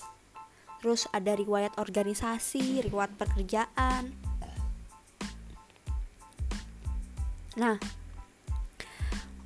terus 0.78 1.10
ada 1.10 1.34
riwayat 1.34 1.74
organisasi 1.76 2.86
riwayat 2.86 3.10
pekerjaan 3.18 4.14
nah 7.58 7.74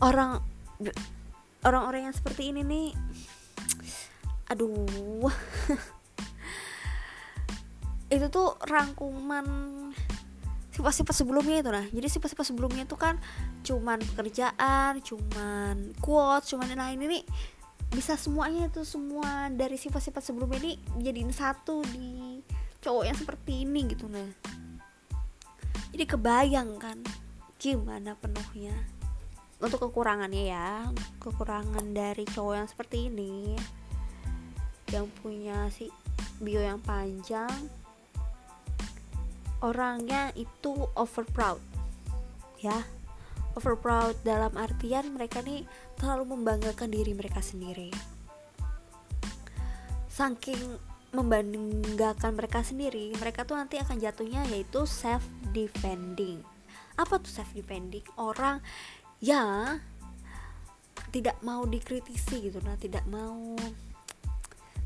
orang 0.04 0.44
orang-orang 1.64 2.10
yang 2.10 2.14
seperti 2.14 2.52
ini 2.52 2.60
nih 2.62 2.88
aduh. 4.52 5.32
Itu 8.12 8.28
tuh 8.28 8.60
rangkuman 8.68 9.44
sifat-sifat 10.68 11.16
sebelumnya 11.16 11.64
itu 11.64 11.70
nah. 11.72 11.86
Jadi 11.88 12.08
sifat-sifat 12.12 12.52
sebelumnya 12.52 12.84
itu 12.84 12.96
kan 12.96 13.16
cuman 13.64 14.04
pekerjaan 14.12 15.00
cuman 15.00 15.96
quotes 15.96 16.52
cuman 16.52 16.76
lain. 16.76 17.08
Ini 17.08 17.24
bisa 17.88 18.20
semuanya 18.20 18.68
itu 18.68 18.84
semua 18.84 19.48
dari 19.48 19.80
sifat-sifat 19.80 20.20
sebelumnya 20.20 20.60
ini 20.60 20.72
jadiin 21.00 21.32
satu 21.32 21.80
di 21.88 22.40
cowok 22.84 23.04
yang 23.08 23.16
seperti 23.16 23.64
ini 23.64 23.96
gitu 23.96 24.04
nah. 24.12 24.28
Jadi 25.92 26.04
kebayang 26.04 26.76
kan 26.76 27.00
gimana 27.62 28.18
penuhnya? 28.18 28.74
Untuk 29.62 29.86
kekurangannya 29.86 30.50
ya 30.50 30.90
kekurangan 31.22 31.94
dari 31.94 32.26
cowok 32.26 32.54
yang 32.58 32.66
seperti 32.66 33.06
ini 33.06 33.54
yang 34.90 35.06
punya 35.22 35.70
si 35.70 35.86
bio 36.42 36.58
yang 36.58 36.82
panjang 36.82 37.54
orangnya 39.62 40.34
itu 40.34 40.74
over 40.98 41.22
proud 41.30 41.62
ya. 42.58 42.82
Over 43.54 43.78
proud 43.78 44.18
dalam 44.26 44.58
artian 44.58 45.14
mereka 45.14 45.38
nih 45.46 45.62
terlalu 45.94 46.34
membanggakan 46.34 46.90
diri 46.90 47.14
mereka 47.14 47.38
sendiri. 47.38 47.94
Saking 50.10 50.58
membanggakan 51.14 52.34
mereka 52.34 52.66
sendiri 52.66 53.14
mereka 53.22 53.46
tuh 53.46 53.54
nanti 53.54 53.78
akan 53.78 54.02
jatuhnya 54.02 54.42
yaitu 54.50 54.82
self 54.82 55.22
defending 55.54 56.42
apa 56.98 57.20
tuh 57.20 57.30
self 57.30 57.50
defending 57.56 58.04
orang 58.20 58.60
yang 59.22 59.80
tidak 61.12 61.36
mau 61.44 61.64
dikritisi 61.64 62.50
gitu 62.50 62.58
nah 62.64 62.76
tidak 62.76 63.04
mau 63.08 63.56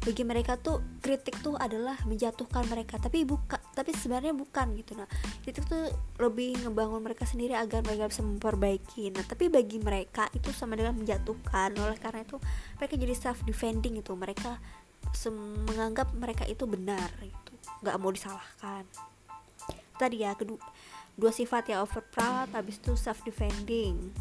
bagi 0.06 0.22
mereka 0.22 0.54
tuh 0.54 1.02
kritik 1.02 1.42
tuh 1.42 1.58
adalah 1.58 1.98
menjatuhkan 2.06 2.62
mereka 2.70 2.94
tapi 3.02 3.26
buka 3.26 3.58
tapi 3.74 3.90
sebenarnya 3.90 4.38
bukan 4.38 4.78
gitu 4.78 4.94
nah 4.94 5.10
kritik 5.42 5.66
tuh 5.66 5.90
lebih 6.22 6.62
ngebangun 6.62 7.02
mereka 7.02 7.26
sendiri 7.26 7.58
agar 7.58 7.82
mereka 7.82 8.06
bisa 8.06 8.22
memperbaiki 8.22 9.10
nah 9.10 9.26
tapi 9.26 9.50
bagi 9.50 9.82
mereka 9.82 10.30
itu 10.30 10.54
sama 10.54 10.78
dengan 10.78 10.94
menjatuhkan 10.94 11.74
oleh 11.74 11.98
karena 11.98 12.22
itu 12.22 12.38
mereka 12.78 12.94
jadi 12.94 13.14
self 13.18 13.42
defending 13.42 13.98
itu 13.98 14.14
mereka 14.14 14.62
menganggap 15.66 16.14
mereka 16.14 16.46
itu 16.46 16.70
benar 16.70 17.10
gitu 17.18 17.46
nggak 17.82 17.96
mau 18.00 18.12
disalahkan. 18.12 18.84
Tadi 19.96 20.16
ya 20.20 20.36
kedua 20.36 20.60
dua 21.16 21.32
sifat 21.32 21.72
ya 21.72 21.80
over 21.80 22.04
proud 22.12 22.52
habis 22.52 22.76
itu 22.76 22.92
self 22.94 23.24
defending 23.24 24.12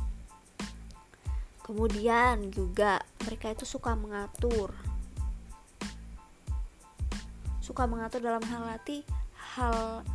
kemudian 1.66 2.54
juga 2.54 3.02
mereka 3.26 3.50
itu 3.50 3.66
suka 3.66 3.98
mengatur. 3.98 4.70
Suka 7.58 7.90
mengatur 7.90 8.22
dalam 8.22 8.46
hal 8.46 8.78
hati 8.78 9.02
hal 9.58 10.06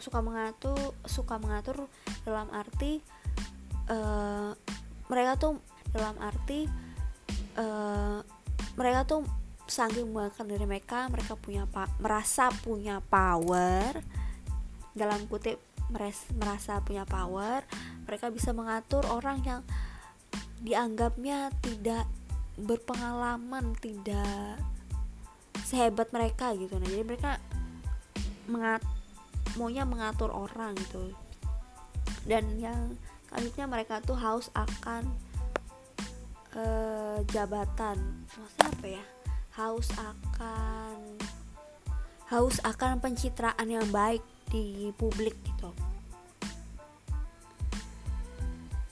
suka 0.00 0.24
mengatur 0.24 0.96
suka 1.04 1.36
mengatur 1.36 1.84
dalam 2.24 2.48
arti 2.54 3.04
uh, 3.92 4.56
mereka 5.12 5.36
tuh 5.36 5.60
dalam 5.92 6.16
arti 6.22 6.70
uh, 7.58 8.22
mereka 8.78 9.04
tuh 9.04 9.26
saking 9.68 10.08
membanggakan 10.08 10.46
diri 10.48 10.64
mereka 10.64 11.10
mereka 11.10 11.34
punya 11.34 11.66
merasa 11.98 12.48
punya 12.62 13.02
power 13.10 14.00
dalam 14.98 15.30
kutip 15.30 15.62
merasa 16.36 16.82
punya 16.84 17.08
power 17.08 17.64
mereka 18.04 18.28
bisa 18.28 18.52
mengatur 18.52 19.06
orang 19.08 19.40
yang 19.46 19.60
dianggapnya 20.60 21.54
tidak 21.62 22.04
berpengalaman 22.58 23.78
tidak 23.78 24.58
sehebat 25.62 26.10
mereka 26.10 26.56
gitu. 26.56 26.74
Nah 26.80 26.88
jadi 26.88 27.04
mereka 27.04 27.38
mengat 28.48 28.82
maunya 29.60 29.84
mengatur 29.84 30.32
orang 30.32 30.74
gitu. 30.74 31.12
Dan 32.24 32.56
yang 32.56 32.96
selanjutnya 33.28 33.66
mereka 33.68 34.00
tuh 34.00 34.16
haus 34.16 34.48
akan 34.56 35.06
uh, 36.56 37.20
jabatan. 37.28 38.26
Maksudnya 38.34 38.68
apa 38.72 38.86
ya? 38.88 39.04
Haus 39.58 39.88
akan 39.94 40.96
haus 42.28 42.56
akan 42.60 43.00
pencitraan 43.00 43.68
yang 43.68 43.88
baik 43.88 44.20
di 44.48 44.90
publik 44.96 45.36
gitu. 45.44 45.70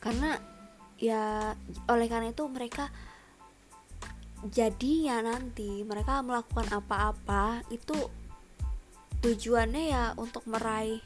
Karena 0.00 0.38
ya 0.96 1.52
oleh 1.90 2.06
karena 2.08 2.32
itu 2.32 2.44
mereka 2.48 2.88
jadinya 4.48 5.24
nanti 5.24 5.82
mereka 5.82 6.22
melakukan 6.22 6.68
apa-apa 6.72 7.66
itu 7.72 7.96
tujuannya 9.24 9.84
ya 9.90 10.04
untuk 10.14 10.44
meraih 10.46 11.02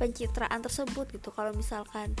pencitraan 0.00 0.64
tersebut 0.64 1.10
gitu. 1.14 1.30
Kalau 1.30 1.52
misalkan 1.54 2.16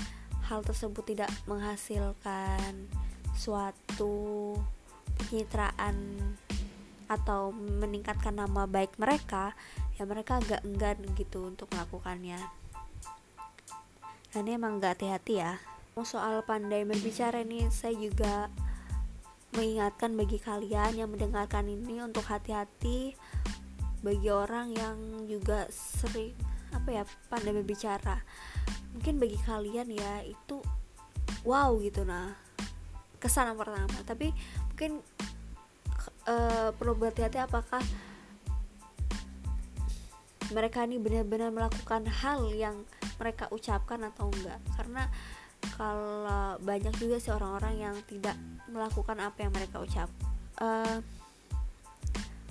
hal 0.46 0.62
tersebut 0.62 1.04
tidak 1.04 1.30
menghasilkan 1.50 2.88
suatu 3.34 4.54
pencitraan 5.18 6.16
atau 7.08 7.50
meningkatkan 7.56 8.36
nama 8.36 8.68
baik 8.68 9.00
mereka 9.00 9.56
ya 9.98 10.06
mereka 10.06 10.38
agak 10.38 10.62
enggan 10.62 11.02
gitu 11.18 11.50
untuk 11.50 11.66
melakukannya. 11.74 12.38
Dan 14.30 14.46
ini 14.46 14.54
emang 14.54 14.78
gak 14.78 15.02
hati-hati 15.02 15.42
ya. 15.42 15.58
Soal 16.06 16.46
pandai 16.46 16.86
berbicara 16.86 17.42
ini 17.42 17.66
saya 17.74 17.98
juga 17.98 18.46
mengingatkan 19.50 20.14
bagi 20.14 20.38
kalian 20.38 20.94
yang 20.94 21.10
mendengarkan 21.10 21.66
ini 21.66 21.98
untuk 21.98 22.22
hati-hati 22.30 23.18
bagi 23.98 24.30
orang 24.30 24.70
yang 24.78 25.26
juga 25.26 25.66
sering 25.74 26.38
apa 26.70 27.02
ya 27.02 27.02
pandai 27.26 27.50
berbicara. 27.50 28.22
Mungkin 28.94 29.18
bagi 29.18 29.38
kalian 29.42 29.90
ya 29.90 30.22
itu 30.22 30.62
wow 31.42 31.74
gitu 31.82 32.06
nah. 32.06 32.38
Kesan 33.18 33.58
pertama. 33.58 33.98
Tapi 34.06 34.30
mungkin 34.70 35.02
uh, 36.30 36.70
perlu 36.78 36.94
berhati-hati 36.94 37.42
apakah 37.42 37.82
mereka 40.54 40.84
ini 40.84 40.96
benar-benar 40.96 41.52
melakukan 41.52 42.08
hal 42.08 42.48
yang 42.54 42.84
mereka 43.20 43.50
ucapkan 43.52 44.00
atau 44.08 44.30
enggak. 44.32 44.60
Karena 44.76 45.04
kalau 45.74 46.56
banyak 46.62 46.94
juga 46.96 47.18
sih 47.18 47.34
orang-orang 47.34 47.74
yang 47.78 47.96
tidak 48.06 48.36
melakukan 48.70 49.18
apa 49.18 49.38
yang 49.42 49.52
mereka 49.52 49.82
ucap. 49.82 50.08
Uh, 50.58 51.02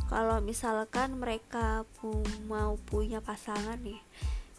kalau 0.07 0.39
misalkan 0.39 1.19
mereka 1.19 1.83
pu 1.99 2.23
mau 2.47 2.79
punya 2.87 3.19
pasangan 3.19 3.75
nih 3.83 3.99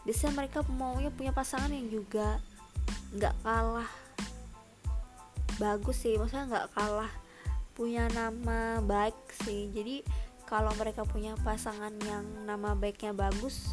biasanya 0.04 0.44
mereka 0.44 0.64
maunya 0.72 1.12
punya 1.12 1.32
pasangan 1.36 1.68
yang 1.68 1.88
juga 1.88 2.40
nggak 3.12 3.34
kalah 3.44 3.90
bagus 5.60 6.00
sih. 6.00 6.16
Maksudnya 6.16 6.48
nggak 6.48 6.68
kalah 6.72 7.12
punya 7.76 8.08
nama 8.16 8.80
baik 8.80 9.16
sih. 9.44 9.68
Jadi 9.68 10.00
kalau 10.48 10.72
mereka 10.80 11.04
punya 11.04 11.36
pasangan 11.44 11.92
yang 12.08 12.24
nama 12.48 12.72
baiknya 12.72 13.12
bagus 13.12 13.68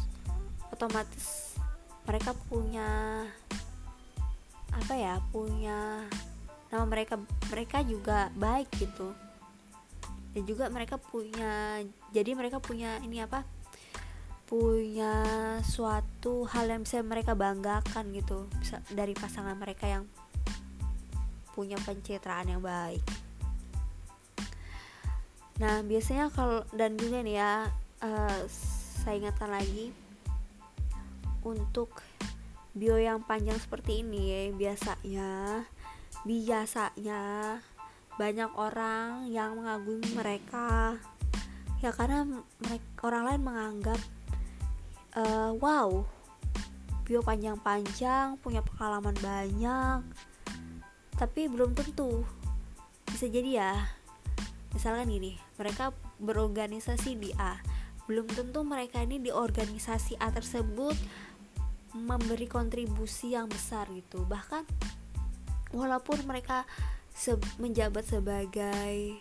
otomatis 0.68 1.56
mereka 2.04 2.36
punya 2.52 3.24
apa 4.76 4.92
ya 4.92 5.16
punya 5.32 6.04
nama 6.68 6.84
mereka 6.84 7.16
mereka 7.48 7.80
juga 7.80 8.28
baik 8.36 8.68
gitu. 8.76 9.16
Dan 10.36 10.44
juga 10.44 10.68
mereka 10.68 11.00
punya 11.00 11.80
jadi 12.12 12.36
mereka 12.36 12.60
punya 12.60 13.00
ini 13.00 13.24
apa 13.24 13.40
punya 14.44 15.24
suatu 15.64 16.44
hal 16.44 16.68
yang 16.68 16.84
bisa 16.84 17.00
mereka 17.00 17.32
banggakan 17.32 18.12
gitu 18.12 18.46
dari 18.92 19.16
pasangan 19.16 19.56
mereka 19.56 19.88
yang 19.88 20.04
punya 21.56 21.80
pencitraan 21.82 22.52
yang 22.52 22.60
baik 22.60 23.25
nah 25.56 25.80
biasanya 25.80 26.28
kalau 26.32 26.60
dan 26.76 27.00
juga 27.00 27.24
nih 27.24 27.40
ya 27.40 27.52
uh, 28.04 28.40
saya 29.06 29.22
ingatkan 29.22 29.48
lagi 29.48 29.94
untuk 31.46 32.02
bio 32.76 33.00
yang 33.00 33.24
panjang 33.24 33.56
seperti 33.56 34.04
ini 34.04 34.20
ya 34.28 34.40
biasanya 34.52 35.30
biasanya 36.26 37.22
banyak 38.16 38.50
orang 38.56 39.28
yang 39.28 39.60
mengagumi 39.60 40.08
mereka. 40.16 40.96
Ya 41.84 41.92
karena 41.92 42.24
mereka 42.64 43.00
orang 43.06 43.22
lain 43.28 43.42
menganggap 43.44 44.00
uh, 45.14 45.52
wow 45.60 46.02
bio 47.06 47.22
panjang-panjang 47.22 48.34
punya 48.42 48.66
pengalaman 48.66 49.14
banyak 49.22 50.00
tapi 51.14 51.46
belum 51.46 51.76
tentu. 51.78 52.26
Bisa 53.06 53.30
jadi 53.30 53.62
ya 53.62 53.72
misalkan 54.74 55.08
gini 55.08 55.45
mereka 55.56 55.92
berorganisasi 56.20 57.16
di 57.16 57.30
A. 57.36 57.60
Belum 58.06 58.28
tentu 58.30 58.62
mereka 58.62 59.02
ini 59.02 59.18
di 59.18 59.34
organisasi 59.34 60.20
A 60.22 60.30
tersebut 60.30 60.94
memberi 61.96 62.46
kontribusi 62.46 63.32
yang 63.34 63.48
besar 63.48 63.88
gitu. 63.90 64.22
Bahkan 64.28 64.62
walaupun 65.72 66.22
mereka 66.28 66.68
se 67.16 67.32
menjabat 67.56 68.04
sebagai 68.04 69.16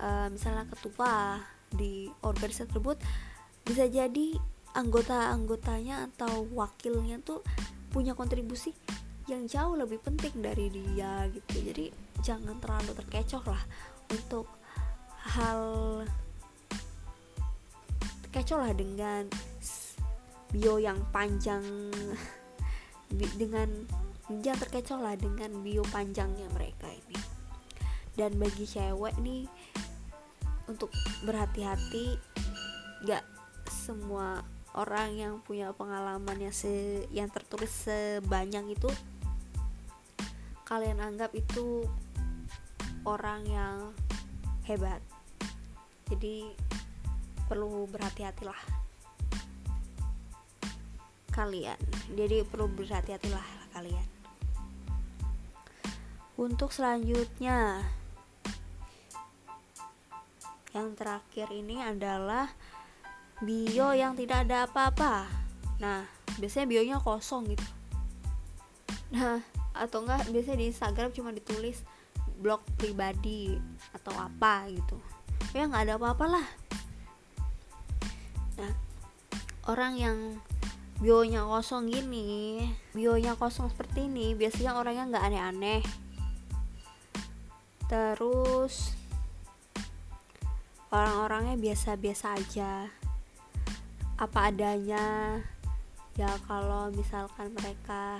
uh, 0.00 0.28
misalnya 0.32 0.64
ketua 0.72 1.44
di 1.68 2.08
organisasi 2.24 2.72
tersebut 2.72 2.96
bisa 3.68 3.84
jadi 3.84 4.40
anggota-anggotanya 4.72 6.08
atau 6.12 6.48
wakilnya 6.56 7.20
tuh 7.20 7.44
punya 7.92 8.16
kontribusi 8.16 8.72
yang 9.28 9.44
jauh 9.44 9.76
lebih 9.76 10.00
penting 10.00 10.40
dari 10.40 10.72
dia 10.72 11.28
gitu. 11.28 11.60
Jadi 11.60 11.92
jangan 12.24 12.56
terlalu 12.58 12.96
terkecoh 12.96 13.44
lah 13.44 13.62
untuk 14.08 14.57
hal 15.24 15.62
terkecoh 18.28 18.62
lah 18.62 18.72
dengan 18.76 19.26
bio 20.52 20.78
yang 20.78 20.98
panjang. 21.10 21.64
Dengan 23.08 23.64
jangan 24.28 24.60
terkecoh 24.68 25.00
lah 25.00 25.16
dengan 25.16 25.64
bio 25.64 25.80
panjangnya 25.88 26.44
mereka 26.52 26.92
ini. 26.92 27.16
Dan 28.12 28.36
bagi 28.36 28.68
cewek 28.68 29.16
nih 29.24 29.48
untuk 30.68 30.92
berhati-hati 31.24 32.20
gak 33.08 33.24
semua 33.64 34.44
orang 34.76 35.16
yang 35.16 35.34
punya 35.40 35.72
pengalaman 35.72 36.36
yang 36.36 36.52
se 36.52 37.08
yang 37.08 37.32
tertulis 37.32 37.72
sebanyak 37.72 38.76
itu 38.76 38.90
kalian 40.68 41.00
anggap 41.00 41.32
itu 41.32 41.88
orang 43.08 43.40
yang 43.48 43.96
hebat. 44.68 45.00
Jadi 46.12 46.44
perlu 47.48 47.88
berhati-hatilah. 47.88 48.60
Kalian. 51.32 51.80
Jadi 52.12 52.44
perlu 52.44 52.68
berhati-hatilah 52.68 53.72
kalian. 53.72 54.08
Untuk 56.36 56.70
selanjutnya 56.70 57.82
yang 60.76 60.92
terakhir 60.94 61.48
ini 61.50 61.80
adalah 61.80 62.52
bio 63.40 63.96
yang 63.96 64.12
tidak 64.14 64.44
ada 64.44 64.68
apa-apa. 64.68 65.24
Nah 65.80 66.04
biasanya 66.36 66.68
bionya 66.68 66.98
kosong 67.00 67.56
gitu. 67.56 67.66
Nah 69.16 69.40
atau 69.72 70.04
enggak 70.04 70.28
biasanya 70.28 70.58
di 70.60 70.66
Instagram 70.68 71.08
cuma 71.16 71.32
ditulis 71.32 71.80
blog 72.38 72.62
pribadi 72.78 73.58
atau 73.92 74.14
apa 74.14 74.70
gitu. 74.70 74.96
Ya 75.52 75.66
nggak 75.66 75.84
ada 75.90 75.94
apa-apa 75.98 76.26
lah. 76.38 76.46
Orang 79.68 80.00
yang 80.00 80.16
bionya 80.98 81.46
kosong 81.46 81.86
gini 81.86 82.58
bionya 82.90 83.38
kosong 83.38 83.70
seperti 83.70 84.10
ini 84.10 84.34
biasanya 84.34 84.74
orangnya 84.78 85.04
nggak 85.14 85.26
aneh-aneh. 85.28 85.82
Terus 87.90 88.96
orang-orangnya 90.88 91.60
biasa-biasa 91.60 92.26
aja. 92.38 92.88
Apa 94.18 94.50
adanya 94.50 95.38
ya 96.18 96.34
kalau 96.50 96.90
misalkan 96.90 97.54
mereka 97.54 98.18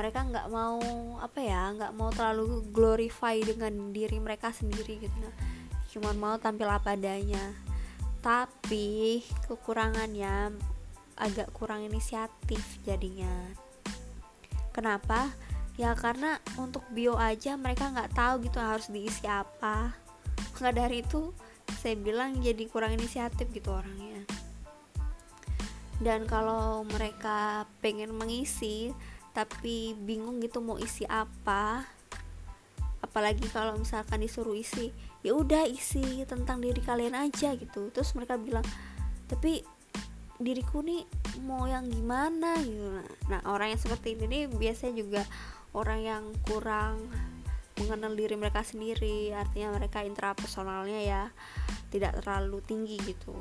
mereka 0.00 0.24
nggak 0.24 0.48
mau 0.48 0.80
apa 1.20 1.44
ya 1.44 1.76
nggak 1.76 1.92
mau 1.92 2.08
terlalu 2.08 2.64
glorify 2.72 3.36
dengan 3.36 3.92
diri 3.92 4.16
mereka 4.16 4.48
sendiri 4.48 4.96
gitu. 4.96 5.12
Nah 5.20 5.36
cuman 5.92 6.16
mau 6.16 6.36
tampil 6.40 6.64
apa 6.72 6.96
adanya. 6.96 7.52
Tapi 8.24 9.20
kekurangannya 9.44 10.56
agak 11.20 11.52
kurang 11.52 11.84
inisiatif 11.84 12.80
jadinya. 12.80 13.52
Kenapa? 14.72 15.28
Ya 15.76 15.92
karena 15.92 16.40
untuk 16.56 16.84
bio 16.92 17.20
aja 17.20 17.60
mereka 17.60 17.92
nggak 17.92 18.16
tahu 18.16 18.48
gitu 18.48 18.56
harus 18.56 18.88
diisi 18.88 19.28
apa. 19.28 19.92
Nggak 20.56 20.74
dari 20.76 21.04
itu 21.04 21.36
saya 21.80 21.96
bilang 22.00 22.40
jadi 22.40 22.64
kurang 22.68 22.96
inisiatif 22.96 23.52
gitu 23.52 23.68
orangnya. 23.72 24.24
Dan 26.00 26.24
kalau 26.24 26.80
mereka 26.88 27.68
pengen 27.84 28.16
mengisi 28.16 28.92
tapi 29.30 29.94
bingung 29.94 30.42
gitu 30.42 30.58
mau 30.58 30.76
isi 30.76 31.06
apa. 31.06 31.86
Apalagi 33.00 33.48
kalau 33.48 33.78
misalkan 33.80 34.20
disuruh 34.20 34.54
isi 34.54 34.92
ya 35.20 35.32
udah 35.36 35.68
isi 35.68 36.24
tentang 36.24 36.60
diri 36.60 36.80
kalian 36.82 37.16
aja 37.16 37.54
gitu. 37.56 37.88
Terus 37.90 38.12
mereka 38.16 38.36
bilang 38.36 38.64
tapi 39.30 39.62
diriku 40.40 40.80
nih 40.80 41.04
mau 41.44 41.68
yang 41.68 41.86
gimana? 41.88 42.58
Gitu. 42.60 43.04
Nah 43.28 43.40
orang 43.46 43.76
yang 43.76 43.80
seperti 43.80 44.16
ini 44.16 44.24
nih 44.26 44.42
biasanya 44.50 44.94
juga 44.96 45.22
orang 45.76 46.00
yang 46.02 46.24
kurang 46.48 47.06
mengenal 47.80 48.12
diri 48.16 48.36
mereka 48.36 48.64
sendiri. 48.64 49.32
Artinya 49.32 49.76
mereka 49.76 50.02
intrapersonalnya 50.04 51.00
ya 51.00 51.22
tidak 51.90 52.20
terlalu 52.22 52.60
tinggi 52.64 52.96
gitu. 53.02 53.34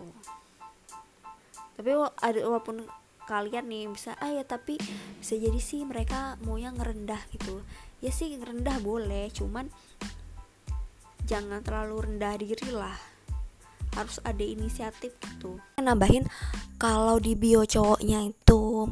Tapi 1.80 1.96
walaupun 1.96 2.84
kalian 3.30 3.70
nih 3.70 3.86
bisa 3.94 4.18
ah 4.18 4.34
ya 4.34 4.42
tapi 4.42 4.82
bisa 5.22 5.38
jadi 5.38 5.62
sih 5.62 5.86
mereka 5.86 6.42
mau 6.42 6.58
yang 6.58 6.74
ngerendah 6.82 7.22
gitu. 7.30 7.62
Ya 8.02 8.10
sih 8.10 8.34
ngerendah 8.34 8.82
boleh 8.82 9.30
cuman 9.30 9.70
jangan 11.30 11.62
terlalu 11.62 12.10
rendah 12.10 12.34
diri 12.42 12.74
lah. 12.74 12.98
Harus 13.94 14.18
ada 14.26 14.42
inisiatif 14.42 15.14
gitu. 15.22 15.62
Nambahin 15.78 16.26
kalau 16.82 17.22
di 17.22 17.38
bio 17.38 17.62
cowoknya 17.70 18.26
itu 18.34 18.90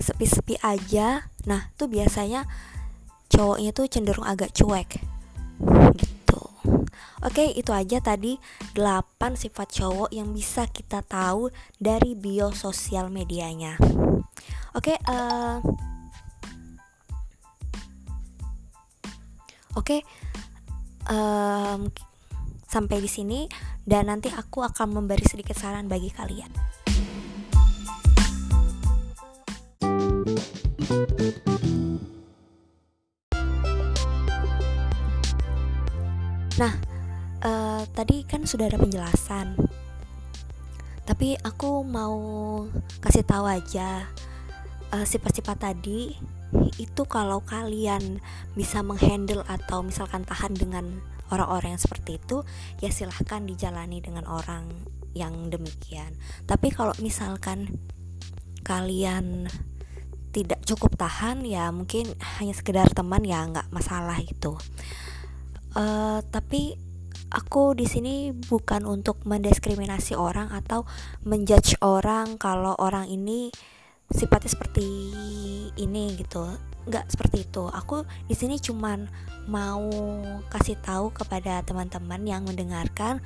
sepi-sepi 0.00 0.56
aja 0.64 1.28
nah 1.44 1.68
tuh 1.76 1.90
biasanya 1.90 2.48
cowoknya 3.28 3.70
tuh 3.76 3.86
cenderung 3.90 4.24
agak 4.24 4.56
cuek 4.56 5.11
Oke, 7.22 7.54
itu 7.54 7.70
aja 7.70 8.02
tadi 8.02 8.34
8 8.74 9.38
sifat 9.38 9.78
cowok 9.78 10.10
yang 10.10 10.34
bisa 10.34 10.66
kita 10.66 11.06
tahu 11.06 11.54
dari 11.78 12.18
bio 12.18 12.50
sosial 12.50 13.14
medianya. 13.14 13.78
Oke, 14.74 14.98
uh, 15.06 15.62
Oke, 19.72 20.04
um, 21.08 21.88
sampai 22.68 23.00
di 23.00 23.08
sini 23.08 23.48
dan 23.88 24.12
nanti 24.12 24.28
aku 24.28 24.60
akan 24.60 25.00
memberi 25.00 25.24
sedikit 25.24 25.56
saran 25.56 25.88
bagi 25.88 26.12
kalian. 26.12 26.52
Nah, 36.60 36.91
uh, 37.42 37.82
tadi 37.92 38.24
kan 38.24 38.46
sudah 38.46 38.70
ada 38.70 38.78
penjelasan. 38.78 39.58
Tapi 41.02 41.34
aku 41.42 41.82
mau 41.82 42.16
kasih 43.02 43.26
tahu 43.26 43.44
aja 43.50 44.06
uh, 44.94 45.04
sifat-sifat 45.04 45.58
tadi 45.58 46.14
itu 46.78 47.02
kalau 47.08 47.42
kalian 47.42 48.22
bisa 48.54 48.84
menghandle 48.84 49.42
atau 49.48 49.82
misalkan 49.82 50.22
tahan 50.22 50.54
dengan 50.54 51.00
orang-orang 51.32 51.74
yang 51.74 51.82
seperti 51.82 52.20
itu 52.20 52.44
ya 52.78 52.92
silahkan 52.92 53.42
dijalani 53.42 54.04
dengan 54.04 54.28
orang 54.28 54.68
yang 55.16 55.48
demikian. 55.48 56.12
Tapi 56.44 56.70
kalau 56.70 56.92
misalkan 57.00 57.72
kalian 58.62 59.48
tidak 60.32 60.64
cukup 60.64 60.96
tahan 60.96 61.44
ya 61.44 61.68
mungkin 61.68 62.08
hanya 62.40 62.56
sekedar 62.56 62.88
teman 62.92 63.24
ya 63.24 63.44
nggak 63.48 63.68
masalah 63.72 64.16
itu. 64.20 64.56
Uh, 65.72 66.20
tapi 66.28 66.76
aku 67.32 67.72
di 67.72 67.88
sini 67.88 68.30
bukan 68.30 68.84
untuk 68.84 69.24
mendiskriminasi 69.24 70.12
orang 70.12 70.52
atau 70.52 70.84
menjudge 71.24 71.80
orang 71.80 72.36
kalau 72.36 72.76
orang 72.76 73.08
ini 73.08 73.48
sifatnya 74.12 74.52
seperti 74.52 74.86
ini 75.80 76.12
gitu. 76.20 76.44
Nggak 76.84 77.08
seperti 77.08 77.48
itu. 77.48 77.64
Aku 77.72 78.04
di 78.28 78.36
sini 78.36 78.60
cuman 78.60 79.08
mau 79.48 79.88
kasih 80.52 80.76
tahu 80.78 81.10
kepada 81.10 81.64
teman-teman 81.64 82.20
yang 82.28 82.44
mendengarkan 82.44 83.24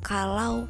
kalau 0.00 0.64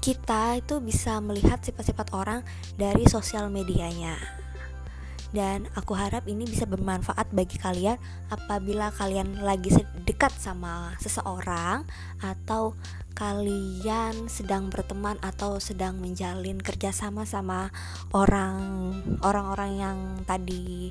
kita 0.00 0.56
itu 0.56 0.80
bisa 0.80 1.20
melihat 1.20 1.60
sifat-sifat 1.60 2.16
orang 2.16 2.40
dari 2.80 3.04
sosial 3.04 3.52
medianya 3.52 4.39
dan 5.30 5.70
aku 5.78 5.94
harap 5.94 6.26
ini 6.26 6.42
bisa 6.42 6.66
bermanfaat 6.66 7.30
bagi 7.30 7.54
kalian 7.58 7.98
apabila 8.30 8.90
kalian 8.90 9.46
lagi 9.46 9.70
dekat 10.02 10.34
sama 10.34 10.94
seseorang 10.98 11.86
atau 12.18 12.74
kalian 13.14 14.26
sedang 14.26 14.72
berteman 14.72 15.20
atau 15.20 15.60
sedang 15.62 16.00
menjalin 16.00 16.58
kerjasama 16.58 17.28
sama 17.28 17.70
orang 18.10 18.56
orang-orang 19.20 19.72
yang 19.76 19.98
tadi 20.24 20.90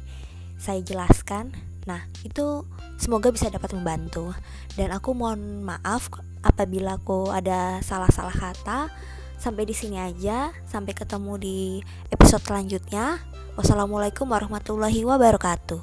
saya 0.60 0.84
jelaskan. 0.84 1.56
Nah 1.88 2.06
itu 2.22 2.68
semoga 3.00 3.34
bisa 3.34 3.50
dapat 3.50 3.74
membantu. 3.74 4.36
Dan 4.76 4.94
aku 4.94 5.16
mohon 5.16 5.66
maaf 5.66 6.12
apabila 6.46 7.00
aku 7.02 7.34
ada 7.34 7.82
salah-salah 7.82 8.36
kata 8.36 8.92
Sampai 9.40 9.64
di 9.64 9.72
sini 9.72 9.96
aja, 9.96 10.52
sampai 10.68 10.92
ketemu 10.92 11.40
di 11.40 11.58
episode 12.12 12.44
selanjutnya. 12.44 13.24
Wassalamualaikum 13.56 14.28
warahmatullahi 14.28 15.08
wabarakatuh. 15.08 15.80